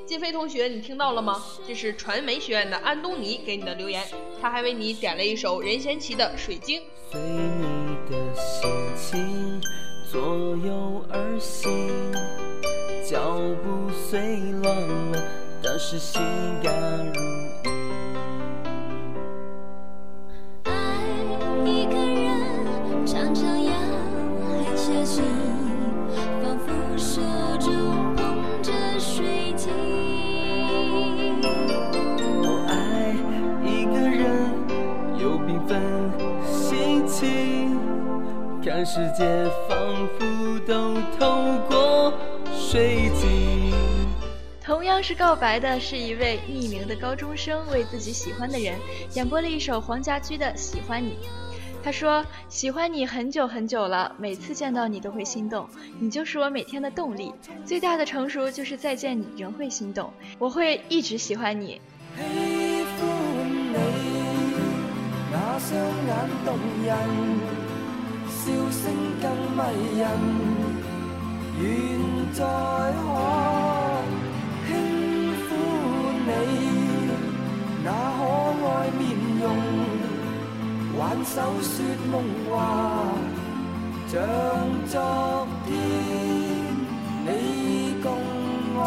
[0.06, 1.40] 靳飞同学，你听到了吗？
[1.66, 4.04] 这是传媒学院的安东尼给你的留言，
[4.40, 6.80] 他还为你点了一首任贤齐的《水晶》。
[8.40, 9.60] 心情
[10.10, 10.20] 左
[10.64, 11.70] 右而行，
[13.08, 14.74] 脚步虽乱
[15.12, 15.22] 了，
[15.62, 16.20] 但是心
[16.62, 16.72] 甘
[17.12, 17.29] 如
[38.62, 39.24] 看世界
[39.66, 42.12] 仿佛都透过
[42.54, 43.72] 水晶。
[44.62, 48.74] 同样是告白的，是一位匿名的高中生为自己喜欢的人
[49.10, 51.10] 点播了一首黄家驹的《喜欢你》。
[51.82, 55.66] 他说：“喜欢你很久很久了，每次见到你都会心动，
[55.98, 57.32] 你就是我每天的动力。
[57.64, 61.80] 最大的成熟就是再见你仍会心动，我会一直喜欢你。
[62.16, 63.78] 喜欢你，
[65.32, 66.98] 那双眼动人，
[68.50, 68.82] 笑声
[69.22, 69.60] 更迷
[69.96, 70.02] 人，
[71.60, 71.62] 愿
[72.32, 73.06] 再可
[74.66, 74.68] 輕
[75.46, 75.48] 撫
[76.26, 76.28] 你，
[77.84, 77.86] 那
[78.18, 78.20] 可
[78.66, 79.00] 愛面
[79.40, 79.44] 容，
[80.98, 81.70] 挽手說
[82.10, 82.12] 夢
[82.50, 82.52] 話，
[84.08, 84.12] 像
[84.88, 84.94] 昨
[85.66, 85.70] 天
[87.24, 87.28] 你
[88.02, 88.06] 共
[88.74, 88.78] 我。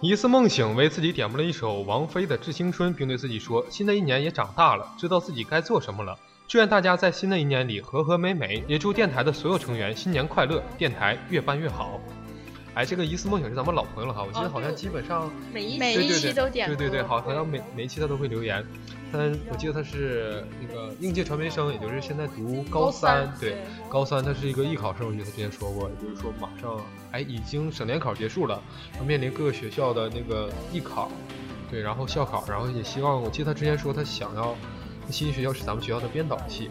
[0.00, 6.16] 一次梦醒为自己点播了一首王菲的《致青春》，并对自己说：“新的一年也长大了，知道自己该做什么了。
[6.50, 12.00] 祝愿大家在新的一年里和和美美，也祝电台的所有成员新年快乐，电台越办越好。”
[12.74, 18.66] 哎，这个疑似梦醒是咱们老朋友了哈，我记得好像基本上每一每一期都点对对对，好好像每每一期他都会留言。
[19.12, 28.60] 但我记得他是那个应届传媒生，也就是现在读高高三对对高三，他是一个艺考生，我记得他之前说过，也就是说马上哎已经省联考结束了，
[28.98, 31.12] 要面临各个学校的那个艺考，
[31.70, 34.56] 对，然后校考，然后也希望我记得他之前说他想要。
[35.08, 36.70] 新学校是咱们学校的编导系，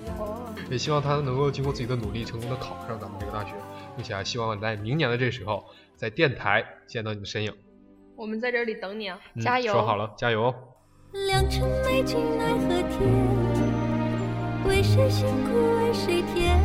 [0.70, 3.54] 也希望他能够经过自己的努力，成功的考上咱们这个大学，
[3.96, 5.66] 并且还希望在明年的这时候，
[5.96, 7.54] 在电台见到你的身影。
[8.16, 9.20] 我们在这里等你啊！
[9.36, 10.56] 嗯加油说好了，加油哦！
[11.28, 13.00] 良辰美景奈何天，
[14.68, 16.62] 为谁辛苦为谁甜？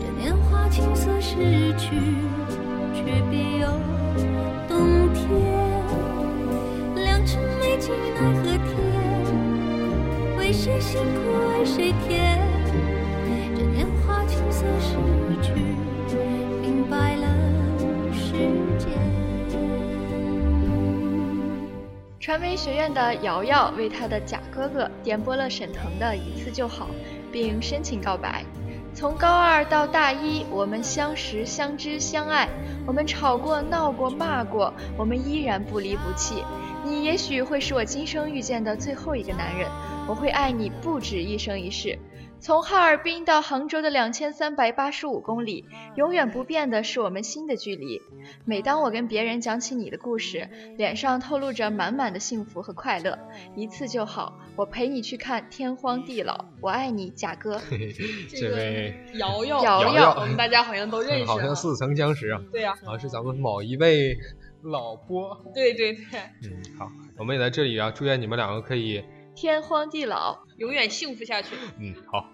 [0.00, 1.90] 这年华青涩逝去，
[2.94, 3.68] 却别有
[4.68, 5.22] 洞天。
[6.96, 8.71] 良辰美景奈何天，
[10.52, 12.38] 谁辛苦为谁甜？
[13.56, 14.96] 这年华青涩逝
[15.42, 15.54] 去，
[16.60, 17.26] 明白了
[18.12, 18.32] 时
[18.78, 18.90] 间。
[22.20, 26.86] 传媒学院的瑶瑶为她的假哥哥点播了沈腾的《一次就好》，
[27.32, 28.44] 并深情告白。
[28.94, 32.46] 从高二到大一，我们相识、相知、相爱，
[32.86, 36.44] 我们吵过、闹过、骂过，我们依然不离不弃。
[36.84, 39.68] 你也许会是我今生遇见的最后一个男人，
[40.08, 41.98] 我会爱你不止一生一世。
[42.40, 45.64] 从哈尔滨到杭州的两千三百八十五公里，
[45.94, 48.02] 永远不变的是我们心的距离。
[48.44, 53.16] 每当我跟别人讲起你的故事，脸上透露着满满的幸福和快乐。
[53.54, 56.46] 一次就好，我陪你去看天荒地老。
[56.60, 57.60] 我爱你，贾哥。
[57.60, 57.94] 嘿嘿，
[58.28, 64.18] 这位瑶瑶，瑶瑶我们大家好像都认识啊， 好像似曾相识啊，对呀、好像是咱们某一位
[64.62, 65.38] 老播。
[65.54, 69.02] 对对对，嗯，好，我们也在这里啊，祝愿你们两个可以，
[69.34, 71.56] 天荒地老，永远幸福下去。
[71.78, 72.24] 嗯，好。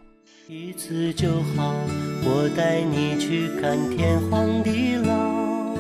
[0.47, 1.75] 一次就好，
[2.25, 5.77] 我带你去看天荒地老，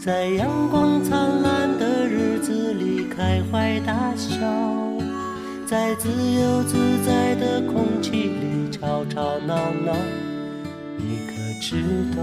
[0.00, 4.38] 在阳光灿烂的日子里开怀大笑，
[5.66, 9.94] 在自由自在的空气里吵吵闹闹。
[10.98, 11.82] 你可知
[12.16, 12.22] 道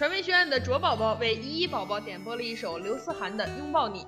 [0.00, 4.00] 传媒学院的卓宝宝为依依宝宝点播了一首刘思涵的《拥抱你》，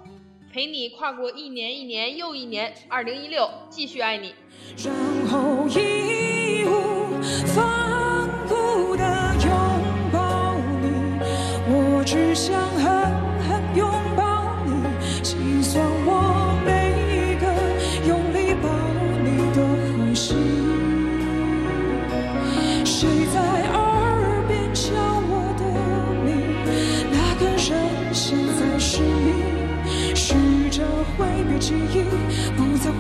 [0.51, 2.73] 陪你跨过一年一年又一年。
[2.89, 4.35] 二零一六，继续爱你。
[4.83, 4.95] 然
[5.29, 9.05] 后义无反顾的
[9.45, 9.51] 拥
[10.11, 10.89] 抱你，
[11.69, 13.32] 我只想和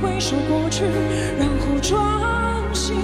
[0.03, 0.85] 回首过去，
[1.39, 2.97] 然后专心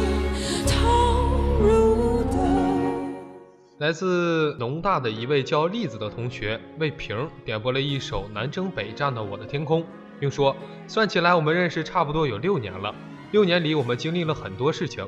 [0.66, 2.38] 投入的。
[3.78, 9.80] 来自农大的一位叫栗子的同学为平点播了一首南征北战的《我的天空》，
[10.18, 10.56] 并说
[10.88, 12.92] ：“算起来，我们认识差不多有六年了。
[13.30, 15.06] 六年里，我们经历了很多事情，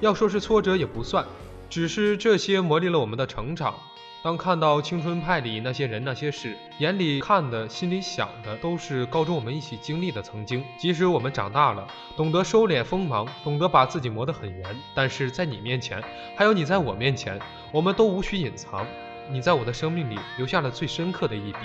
[0.00, 1.24] 要说是挫折也不算，
[1.70, 3.74] 只是这些磨砺了我们的成长。
[4.22, 10.62] 当看到青春派里那些人那些事，眼里看的、心里想的，都是高中我们一起经历的曾经。
[10.78, 11.86] 即使我们长大了，
[12.18, 16.02] 懂得收敛锋芒，懂得把自己磨得很圆，但是在你面前，
[16.36, 17.40] 还有你在我面前，
[17.72, 18.86] 我们都无需隐藏。
[19.30, 21.58] 你在我的生命里留下了最深刻的一笔。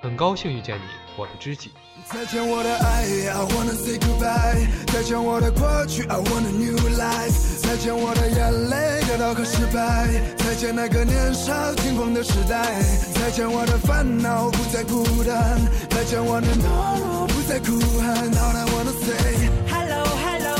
[0.00, 0.84] 很高兴遇见你，
[1.16, 1.70] 我的知己。
[2.12, 4.66] 再见我的爱，I wanna say goodbye。
[4.92, 7.62] 再见我的过去，I want a new life。
[7.62, 10.08] 再见我的眼泪，得到和失败。
[10.38, 12.82] 再见那个年少轻狂的时代。
[13.14, 15.60] 再见我的烦恼，不再孤单。
[15.90, 18.28] 再见我的懦弱，不再哭喊。
[18.28, 20.58] All I wanna say Hello Hello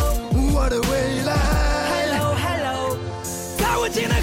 [0.55, 1.35] 我的未来。
[1.91, 2.97] Hello Hello，
[3.59, 4.15] 在无尽的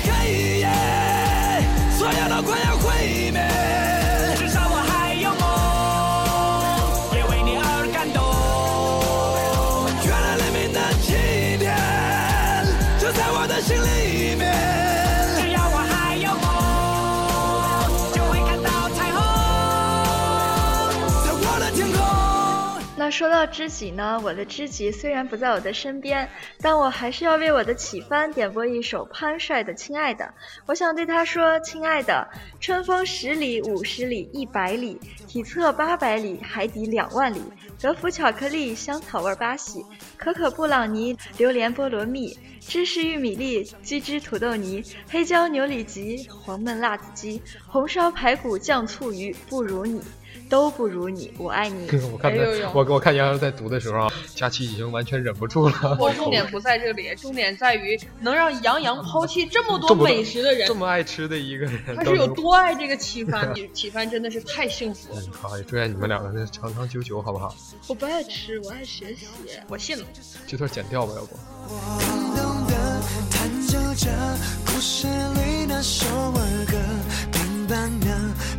[23.08, 26.30] 那说到知己呢，我的知己虽然不在我的身边，
[26.60, 30.26] 但我还是要为我的启帆点播一首潘帅的《亲爱的》。
[30.66, 32.28] 我想对他说：“亲爱的，
[32.60, 37.42] 春风十里、五十里、一百里，体测八百里，海底两万里。
[37.80, 39.86] 德芙巧克力，香草味巴西，
[40.18, 50.02] 可可布朗尼，榴莲菠萝蜜，芝士玉米粒，鸡汁土豆泥，黑椒牛里脊，黄焖辣子鸡，红烧排骨酱醋鱼，不如你，
[50.50, 51.88] 都不如你，我爱你。
[52.12, 55.98] ”我看他哎呦呦我我看杨洋在读的时候啊，佳琪已经完全忍不住了。
[56.00, 63.54] 我重点不在这里，重点在于能让杨洋抛弃这么多美食的人这，么爱吃的一个人，他是有多爱这个启帆？
[63.74, 67.56] 启帆真的是太幸福了，嗯，好，也祝愿你们两个人长长久久，好不好？
[67.88, 69.28] 我不爱吃，我爱学习。
[69.68, 70.06] 我信了。
[70.46, 71.38] 这段剪掉吧，要不？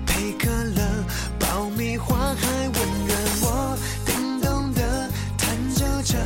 [0.07, 0.78] 叮
[1.71, 3.19] 米花还温暖。
[3.43, 6.16] 我叮咚的弹奏着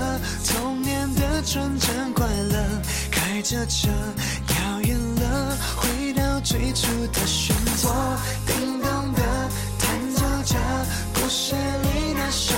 [0.48, 3.88] 童年的纯真快乐，开着车
[4.48, 7.90] 遥远了，回到最初的选择。
[8.46, 9.22] 叮咚的
[9.78, 10.56] 弹奏着
[11.14, 12.54] 故事里那首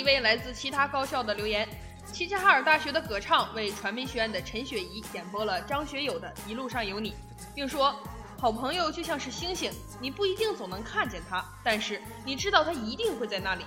[0.00, 1.68] 一位来自其他高校的留言。
[2.10, 7.10] 齐齐哈尔大学的葛畅为传媒学院的陈雪怡点播了张学友的《一路上有你》，
[7.54, 7.94] 并说
[8.40, 9.70] ：“好朋友就像是星星，
[10.00, 13.66] 你不一定总能看见它，但是你知道它一定会在那里。”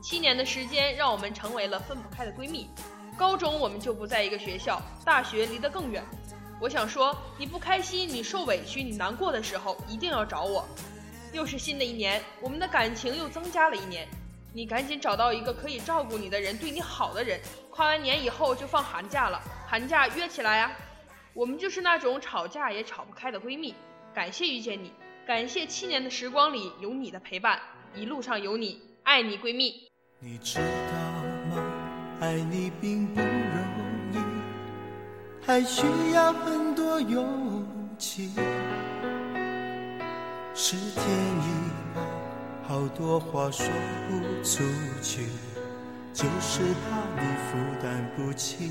[0.00, 2.70] 七年的时间让我们成为了分不开的闺蜜。
[3.18, 6.04] 高中我们就不在一个学校，大学离得更远。
[6.60, 10.64] 我想说，你不开心、你受委屈、你难过的时候，一定要找我。
[11.32, 14.06] 又是新的一年，我们的感情又增加了一年。
[14.56, 17.40] 你赶紧找到一个可以照顾你的人，对你好的人。
[17.70, 20.70] 跨完年以后就放寒假了，寒假约起来啊！
[21.32, 23.74] 我们就是那种吵架也吵不开的闺蜜。
[24.14, 24.92] 感谢遇见你，
[25.26, 27.58] 感谢七年的时光里有你的陪伴，
[27.96, 29.88] 一路上有你，爱你闺蜜。
[30.20, 30.62] 你知道
[31.50, 31.60] 吗？
[32.20, 33.28] 爱你并不容
[34.12, 34.18] 易，
[35.44, 35.82] 还需
[36.12, 37.66] 要很多勇
[37.98, 38.30] 气。
[40.54, 41.02] 是天
[41.40, 42.13] 意？
[42.66, 43.66] 好多话说
[44.08, 44.64] 不出
[45.02, 45.26] 去，
[46.14, 48.70] 就是怕你负担不起。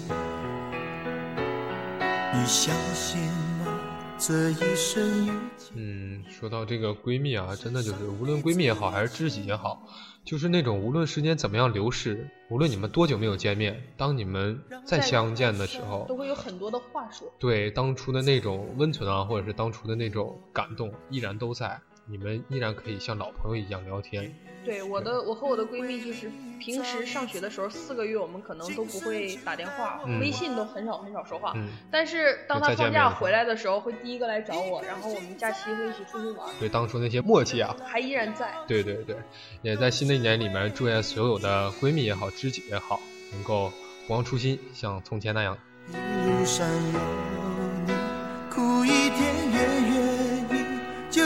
[2.34, 3.22] 你相信
[3.60, 3.80] 吗？
[4.18, 5.74] 这一生遇见。
[5.76, 9.88] 嗯，说到这个闺蜜啊，真的就是无论闺蜜也好，还是知己也好，
[10.26, 17.32] 就是那种无论时间怎么样流逝，无论你们多久没有见面，当你们再相见的时候都，会有很多的话说。
[17.38, 21.80] 对当初的那种温存啊，或者是当初的那种感动，依然都在。
[22.06, 24.34] 你们依然可以像老朋友一样聊天。
[24.66, 31.51] 对我的，我和我的闺蜜就是平时上学的时候，四个月我们可能都不会打电话，嗯微信都很少很少说话。
[31.56, 38.54] 嗯，但是当她放假回来的时候，会第一个来找我，然后我们假期会一起出去玩，对当初那些默契啊，还依然在。
[38.68, 39.18] 对对对，
[39.62, 43.01] 也在新的一年里面，祝愿所有的闺蜜也好，知己也好，
[43.34, 43.70] 能够
[44.08, 45.58] 不忘初心，像从前那样。
[45.89, 45.93] 一
[46.30, 46.45] 路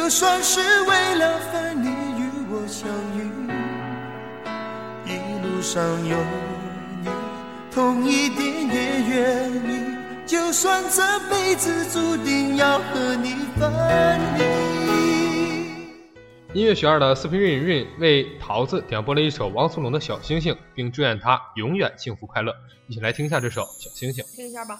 [0.08, 2.88] 就算是为了分离与我相
[3.20, 3.28] 遇。
[5.62, 6.16] 上有
[7.03, 7.10] 你，
[7.74, 9.97] 痛一点也愿意。
[10.26, 13.70] 就算这辈子注定要和你分
[14.38, 14.43] 离。
[16.53, 22.55] 音乐学院的四平韵韵为桃子点播了一首汪苏泷的《小星星》，并祝愿他永远幸福快乐。
[22.88, 24.24] 一起来听一下这首《小星星》。
[24.38, 24.80] 听一下吧。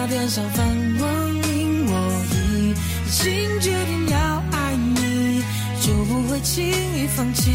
[0.00, 0.64] 那天上放
[0.96, 1.86] 光明。
[1.90, 2.72] 我已
[3.10, 4.16] 经决定要
[4.52, 5.42] 爱你，
[5.80, 7.50] 就不会轻易放弃。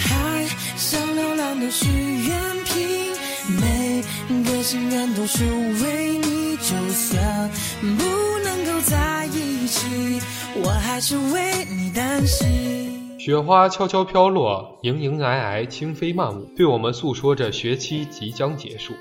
[0.00, 0.44] 海
[0.76, 3.14] 上流浪的许愿瓶，
[3.60, 4.02] 每
[4.42, 5.44] 个心愿都是
[5.84, 6.56] 为你。
[6.56, 7.48] 就算
[7.80, 8.04] 不
[8.42, 10.20] 能够在一起，
[10.64, 13.16] 我还是为你担心。
[13.20, 18.94] 雪花悄悄飘落，迎迎皑皑，轻飞漫舞，对我们诉说着学期即将结束。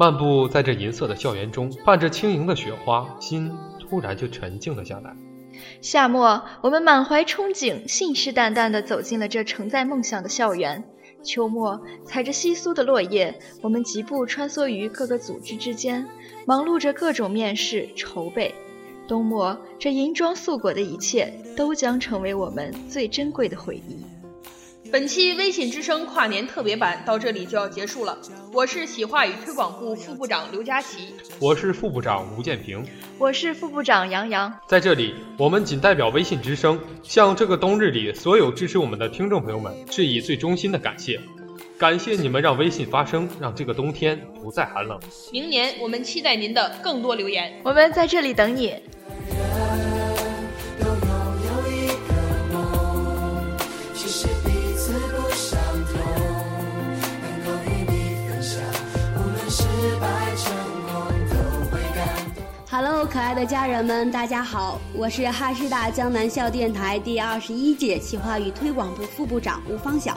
[0.00, 5.14] 漫步在这银色的校园中，伴着轻盈的雪花，心突然就沉静了下来。
[5.82, 10.82] 夏末，我们满怀憧憬，信誓旦旦地走进了这承载梦想的校园。
[11.22, 16.08] 秋末，踩着稀疏的落叶，我们疾步穿梭于各个组织之间，
[16.46, 18.54] 忙碌着各种面试筹备。
[19.06, 23.98] 冬末，这银装素裹的一切，都将成为我们最珍贵的回忆。
[24.92, 28.18] 本期微信之声跨年特别版到这里就要结束了。
[28.52, 32.84] 我是企划与推广部副部长刘佳琪，我是副部长吴建平，
[33.16, 34.52] 我是副部长杨洋。
[34.66, 41.20] 在这里，我们仅代表微信之声，向这个冬日里所有支持我们的听众朋友们致以最衷心的感谢。
[41.78, 44.98] 感谢你们让微信发声，让这个冬天不再寒冷。
[45.30, 47.60] 明年我们期待您的更多留言。
[47.62, 48.74] 我们在这里等你。
[63.12, 70.16] 可爱的家人们，大家好，我是哈师大江南校电台第二十一届企划与推广部副部长吴方晓。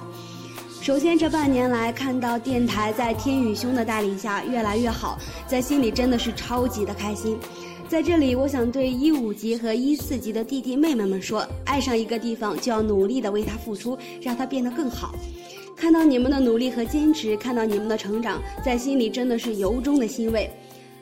[0.79, 5.17] 首先，这半年来看到电台在天宇兄的带领下越来越好，
[5.47, 7.35] 在心里真的是超级的开心。
[7.89, 15.15] 在这里，我想对一五级和一四级的弟弟妹妹们说：爱上一个地方，就要努力的为它付出，让它变得更好。
[15.75, 20.47] 看到你们的努力和坚持，看到你们的成长，在心里真的是由衷的欣慰。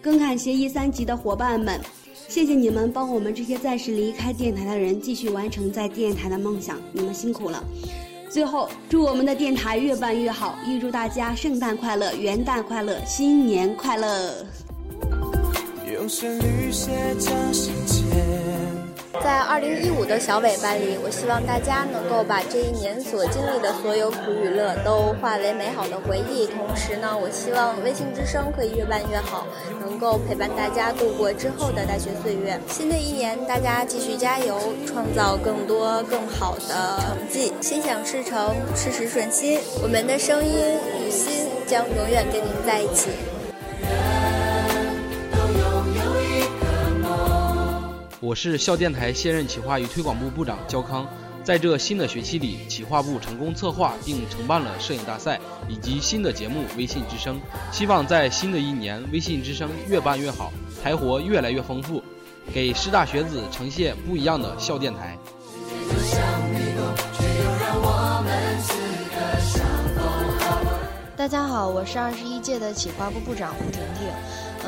[0.01, 1.79] 更看协议三级的伙伴们，
[2.27, 7.63] 谢谢你们帮我们这些暂时离开电台的人继续完成在电台的梦想，你们辛苦了。
[8.27, 14.45] 最后，祝我们的电台越办越好，预祝大家圣诞快乐、元旦快乐、新年快乐！
[15.93, 18.50] 用旋律写着心间。
[19.19, 26.47] 在二零一五的小尾巴里，我希望大家能够把这一年所经历的所有苦与乐都化为美好的回忆。
[26.47, 29.45] 同时呢，我希望微信之声可以越办越好，
[29.81, 32.57] 能够陪伴大家度过之后的大学岁月。
[32.69, 34.57] 新的一年，大家继续加油，
[34.87, 39.59] 创造更多更好的成绩，心想事成，事事顺心。
[39.83, 40.53] 我们的声音
[41.03, 43.09] 与心将永远跟您在一起。
[48.21, 51.07] 我是校电台现任企划与推广部部长焦康。
[51.43, 57.35] 在这新的学期里，企划部成功策划并承办了摄影大赛以及新的节目《微信之声》，
[57.75, 60.53] 希望在新的一年，《微信之声》越办越好，
[60.83, 62.03] 台活越来越丰富，
[62.53, 65.17] 给师大学子呈现不一样的校电台。
[71.17, 74.07] 大家好，我是二十一届的企划部部长胡婷婷。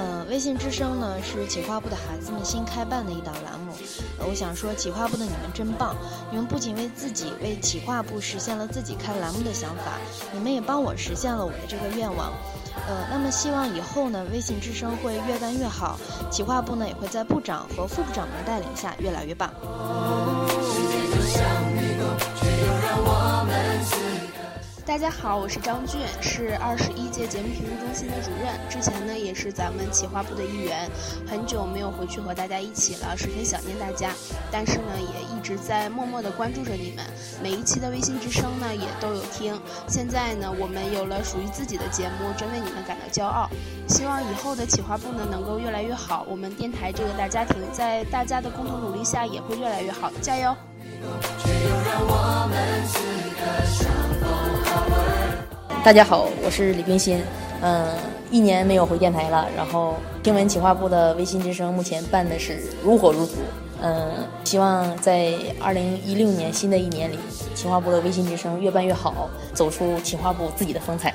[0.03, 3.71] 嗯，微信之声呢是企划部的孩子们新开办的一档栏目。
[4.19, 5.95] 呃我想说，企划部的你们真棒！
[6.29, 9.97] 你们不仅为自己、为企划部实现了自己开栏目的想法，
[10.33, 12.33] 你们也帮我实现了我的这个愿望。
[12.85, 15.97] 呃，那么希望以后呢，微信之声会越办越好，
[16.29, 19.49] 企划部呢也会在部长和副部长们的带领下越来越棒。
[24.85, 30.89] 大家好，我是张俊，是二十一届节目评估中心的主任，之前呢也是咱们企划部的一员，
[31.25, 34.11] 很久没有回去和大家一起了，十分想念大家，
[34.51, 37.05] 但是呢也一直在默默的关注着你们，
[37.41, 39.57] 每一期的微信之声呢也都有听，
[39.87, 43.49] 现在呢我们有了属于自己的节目，真为你们感到骄傲，
[43.87, 50.53] 希望以后的企划部呢能够越来越好，我们电台这个大家庭在大家的共同努力下也会越来越好，加油！
[55.83, 57.21] 大家好，我是李冰心。
[57.61, 57.85] 嗯，
[58.31, 63.33] 一年没有回电台了，然后听闻企划部的微信之声目前办的是如火如荼。
[63.81, 64.11] 嗯，
[64.43, 67.17] 希望在二零一六年新的一年里，
[67.53, 71.13] 企划部的微信之声越办越好，走出企划部自己的风采。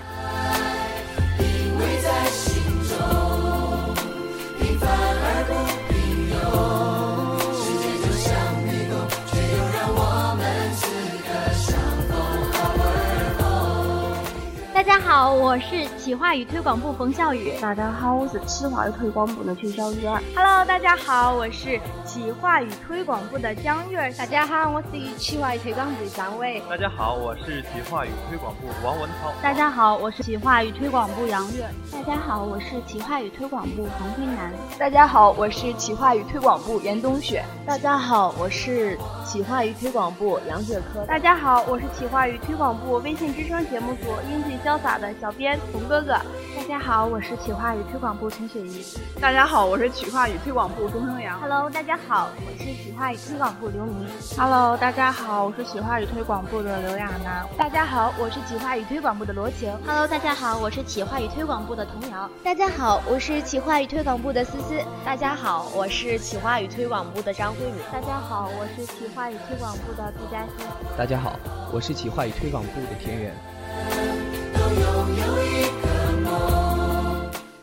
[15.09, 17.55] 好，我是企划与推广部冯笑宇。
[17.63, 20.23] 大家好，我是企划与推广部的曲小雨儿。
[20.37, 24.13] Hello，大家好，我是企划与推广部的江月。
[24.19, 26.63] 大家好，我是企划与推广部的张伟。
[26.69, 29.33] 大家好，我是企划与推广部王文涛。
[29.43, 31.67] 大家好，我是企划与推广部杨月。
[31.91, 34.53] 大家好，我是企划与推广部冯辉南。
[34.79, 37.43] 大家好，我是企划与推广部严冬雪。
[37.67, 41.03] 大家好，我是企划与推广部杨雪科。
[41.07, 46.15] 大家好，我是企划与推广部微信之声节目组英俊潇洒的小编童哥哥。
[46.57, 48.85] 大家好，我是企划与推广部陈雪怡。
[49.21, 51.41] 大家好，我是企划与推广部钟生阳。
[51.41, 54.09] Hello，大家好，我是企划与推广部刘明。
[54.37, 57.47] Hello，大家好，我是企划与推广部的刘亚楠。
[57.57, 59.73] 大家好，我是企划与推广部的罗晴。
[59.87, 62.29] Hello，大家好，我是企划与推广部的童瑶。
[62.43, 64.81] 大家好，我是企划与推广部的思思。
[65.05, 67.77] 大家好，我是企划与推广部的张慧敏。
[67.93, 70.67] 大家好，我是企划与推广部的杜佳欣。
[70.97, 71.39] 大家好，
[71.73, 74.38] 我是企划与推广部的田园。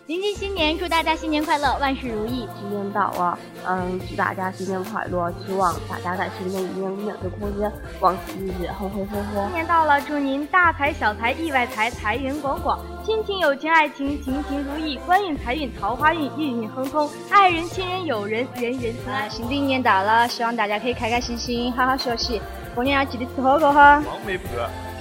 [0.07, 2.47] 临近新年，祝大家新年快乐，万事如意。
[2.59, 5.33] 新年到了，嗯，祝大家新年快乐！
[5.45, 9.43] 希望大家在新的一年面对空间，往昔日日，红红火火。
[9.45, 19.27] 新年到了，祝您大财小财，意外财，财源广广，亲情友情爱情，情情如意，官运财运桃花运，运运亨通，爱人亲人友人，人人平安。
[19.29, 22.39] 新的一年到了，希望大家可以开开心心，好好学习，
[22.75, 24.01] 过年要记得吃火锅哈。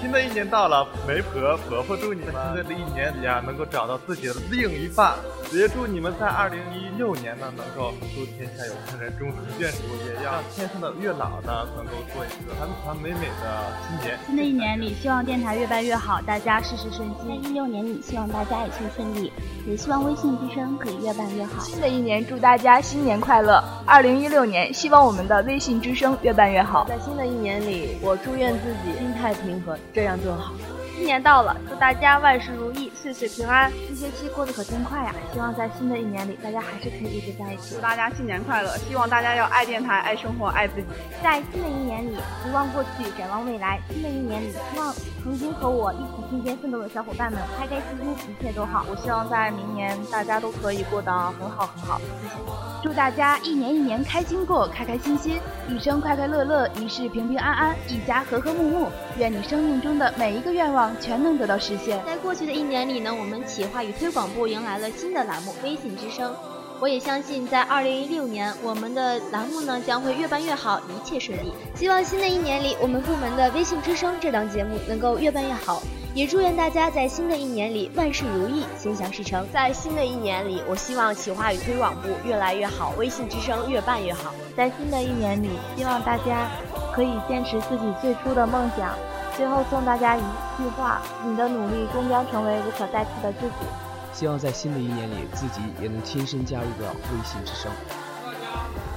[0.05, 5.14] 新的一年到了，媒婆婆婆祝你们新的一年里啊，能够找到自己的另一半，
[5.50, 14.18] 也祝你们在二零一六年呢，能够祝天下有情人终成眷属，也让天上的月老呢，能够做一个团团美美的新年。
[14.26, 17.26] 新的一年里，希望电台越办越好，大家事事顺心。
[17.26, 19.32] 在一六年里，希望大家一切顺利，
[19.66, 21.64] 也希望微信之声可以越办越好。
[21.64, 23.64] 新的一年，祝大家新年快乐！
[23.86, 26.84] 二零一六年，希望我们的微信之声越办越好。
[26.86, 29.78] 在新的一年里，我祝愿自己心态平和。
[29.95, 30.53] 这样就好。
[30.97, 33.70] 新年到了，祝大家万事如意，岁岁平安。
[33.88, 35.12] 这学期过得可真快呀！
[35.32, 37.74] 希望在新的一年里，大家还是可以一直在一起。
[37.74, 38.76] 祝大家新年快乐！
[38.78, 40.86] 希望大家要爱电台、爱生活、爱自己。
[41.20, 43.80] 在新的一年里，不忘过去，展望未来。
[43.90, 44.95] 新的一年里，希望
[45.25, 48.85] 曾经和我一起并肩奋斗的小伙伴们开开心心，一切都好。
[48.91, 51.11] 我希望在明年大家都可以过得
[51.41, 51.99] 很好很好。
[51.99, 52.35] 谢谢。
[52.83, 58.91] 祝大家一年一年开心过，开开心心，一生快快乐乐，一世平平安安，一家和和睦睦。
[59.16, 62.05] 愿你生命中的每一个愿望全能得到实现。
[62.05, 66.35] 在过去的一年里呢，我们企划与推广部迎来了新的栏目“微信之声”。
[66.81, 71.53] 我也相信，在二零一六年，我们的栏目呢将会越办越好，一切顺利。
[71.75, 75.83] 希望新的一年里，我们部门的《微信之声》这档节目能够越办越好。
[76.14, 79.45] 也祝愿大家在新的一年里万事如意，心想事成。
[79.53, 84.33] 在新的一年里，我希望企划与推广部越来越好，微信之声越办越好。
[84.57, 86.49] 在新的一年里，希望大家
[86.93, 88.95] 可以坚持自己最初的梦想。
[89.37, 90.20] 最后送大家一
[90.57, 93.66] 句话：你的努力终将成为无可代替的自己。
[94.14, 97.70] 希望在新的一年里，自己也能亲身加入到微信之声。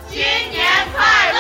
[0.08, 0.20] 新
[0.52, 0.64] 年
[0.96, 1.40] 快乐！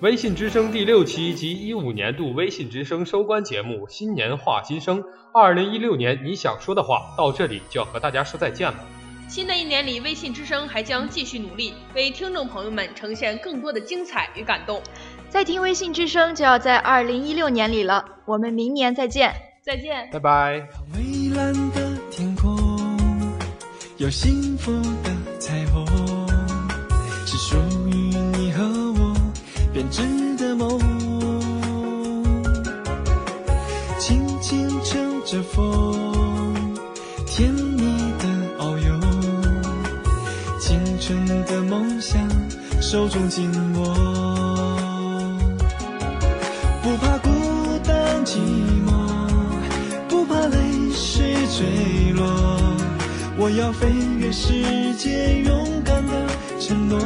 [0.00, 8.78] 微信之声第六期及一五年度微信之声收官节目《新年话新生》，二零一六年你想说的话到这里就要和大家说再见了。
[9.28, 14.82] 新的一年里，微信之声还将继续努力，为听众朋友们呈现更多的精彩与感动。
[15.30, 20.68] 再听微信之声就要在二零一六年里了，我们明年再见，再见，拜拜。
[20.92, 22.58] 蔚蓝的天空，
[23.96, 24.72] 有幸福
[25.04, 25.86] 的彩虹，
[27.24, 27.56] 是属
[27.88, 27.92] 于
[28.36, 29.14] 你和我
[29.72, 30.02] 编织
[30.36, 30.78] 的梦。
[34.00, 36.74] 轻轻乘着风，
[37.24, 37.82] 甜蜜
[38.18, 38.24] 的
[38.58, 39.00] 遨游，
[40.58, 42.20] 青春的梦想
[42.82, 44.09] 手中紧握。
[54.32, 56.12] 世界，勇敢的
[56.60, 56.98] 承诺，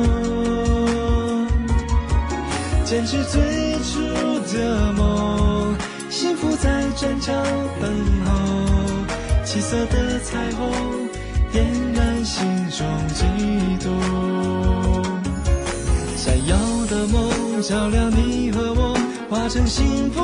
[2.84, 3.40] 坚持最
[3.82, 4.00] 初
[4.52, 5.74] 的梦，
[6.10, 7.32] 幸福在转角
[7.80, 7.90] 等
[8.26, 8.30] 候。
[9.44, 10.70] 七色的彩虹
[11.52, 11.64] 点
[11.94, 13.24] 燃心中悸
[13.84, 13.94] 动，
[16.16, 16.56] 闪耀
[16.90, 18.94] 的梦照亮你和我，
[19.30, 20.20] 化成幸福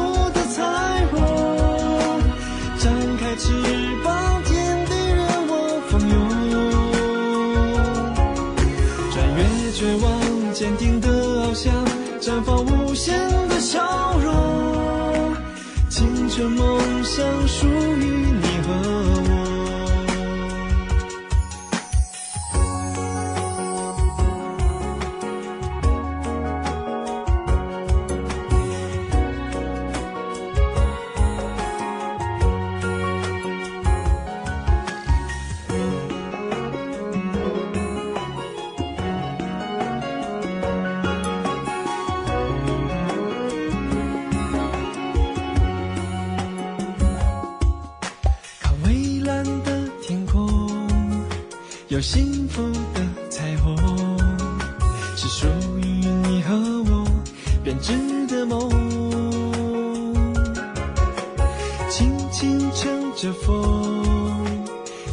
[61.91, 64.45] 轻轻乘着风，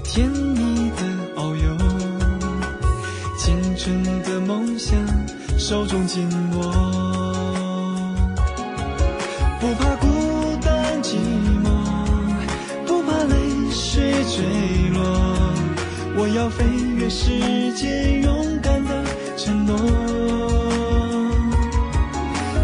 [0.04, 1.02] 甜蜜的
[1.36, 1.76] 遨游，
[3.36, 4.96] 青春的梦想
[5.58, 6.72] 手中紧握。
[9.60, 10.08] 不怕孤
[10.62, 11.16] 单寂
[11.64, 11.68] 寞，
[12.86, 13.36] 不怕泪
[13.72, 14.46] 水坠
[14.94, 15.02] 落。
[16.16, 16.64] 我要飞
[16.96, 19.04] 越世界，勇敢的
[19.36, 19.76] 承诺，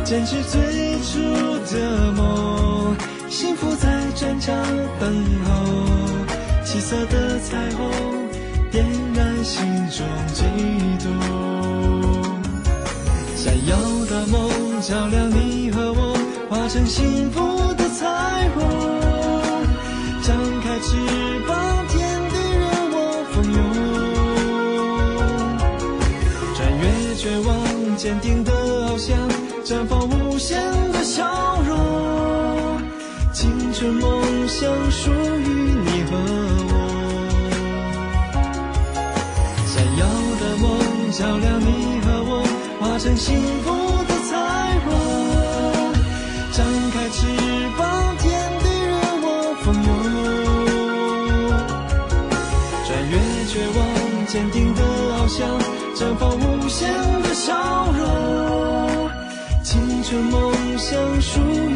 [0.03, 0.82] 坚持最
[6.93, 7.89] 色的彩虹
[8.69, 8.85] 点
[9.15, 10.43] 燃心中悸
[11.03, 11.11] 动。
[13.35, 13.75] 闪耀
[14.05, 14.37] 的梦
[14.79, 16.15] 照亮你和我，
[16.49, 18.61] 化成幸福的彩虹。
[20.21, 20.95] 张开翅
[21.47, 21.57] 膀，
[21.89, 21.97] 天
[22.29, 22.63] 地任
[22.93, 22.95] 我
[23.31, 23.57] 蜂拥。
[26.55, 26.83] 穿越
[27.15, 27.49] 绝望，
[27.97, 29.17] 坚定的翱翔，
[29.65, 31.71] 绽放无限的笑容。
[33.33, 35.52] 青春梦想属于
[41.15, 42.41] 照亮你和我，
[42.79, 43.69] 化成幸福
[44.07, 44.33] 的彩
[44.83, 44.89] 虹。
[46.51, 47.27] 张开翅
[47.77, 48.25] 膀，天
[48.63, 49.25] 地任我
[49.61, 49.87] 蜂拥。
[52.83, 53.13] 穿越
[53.45, 53.79] 绝望，
[54.25, 55.45] 坚定的翱翔，
[55.95, 56.91] 绽放无限
[57.21, 57.53] 的笑
[57.91, 58.01] 容。
[59.61, 61.72] 青春梦想属于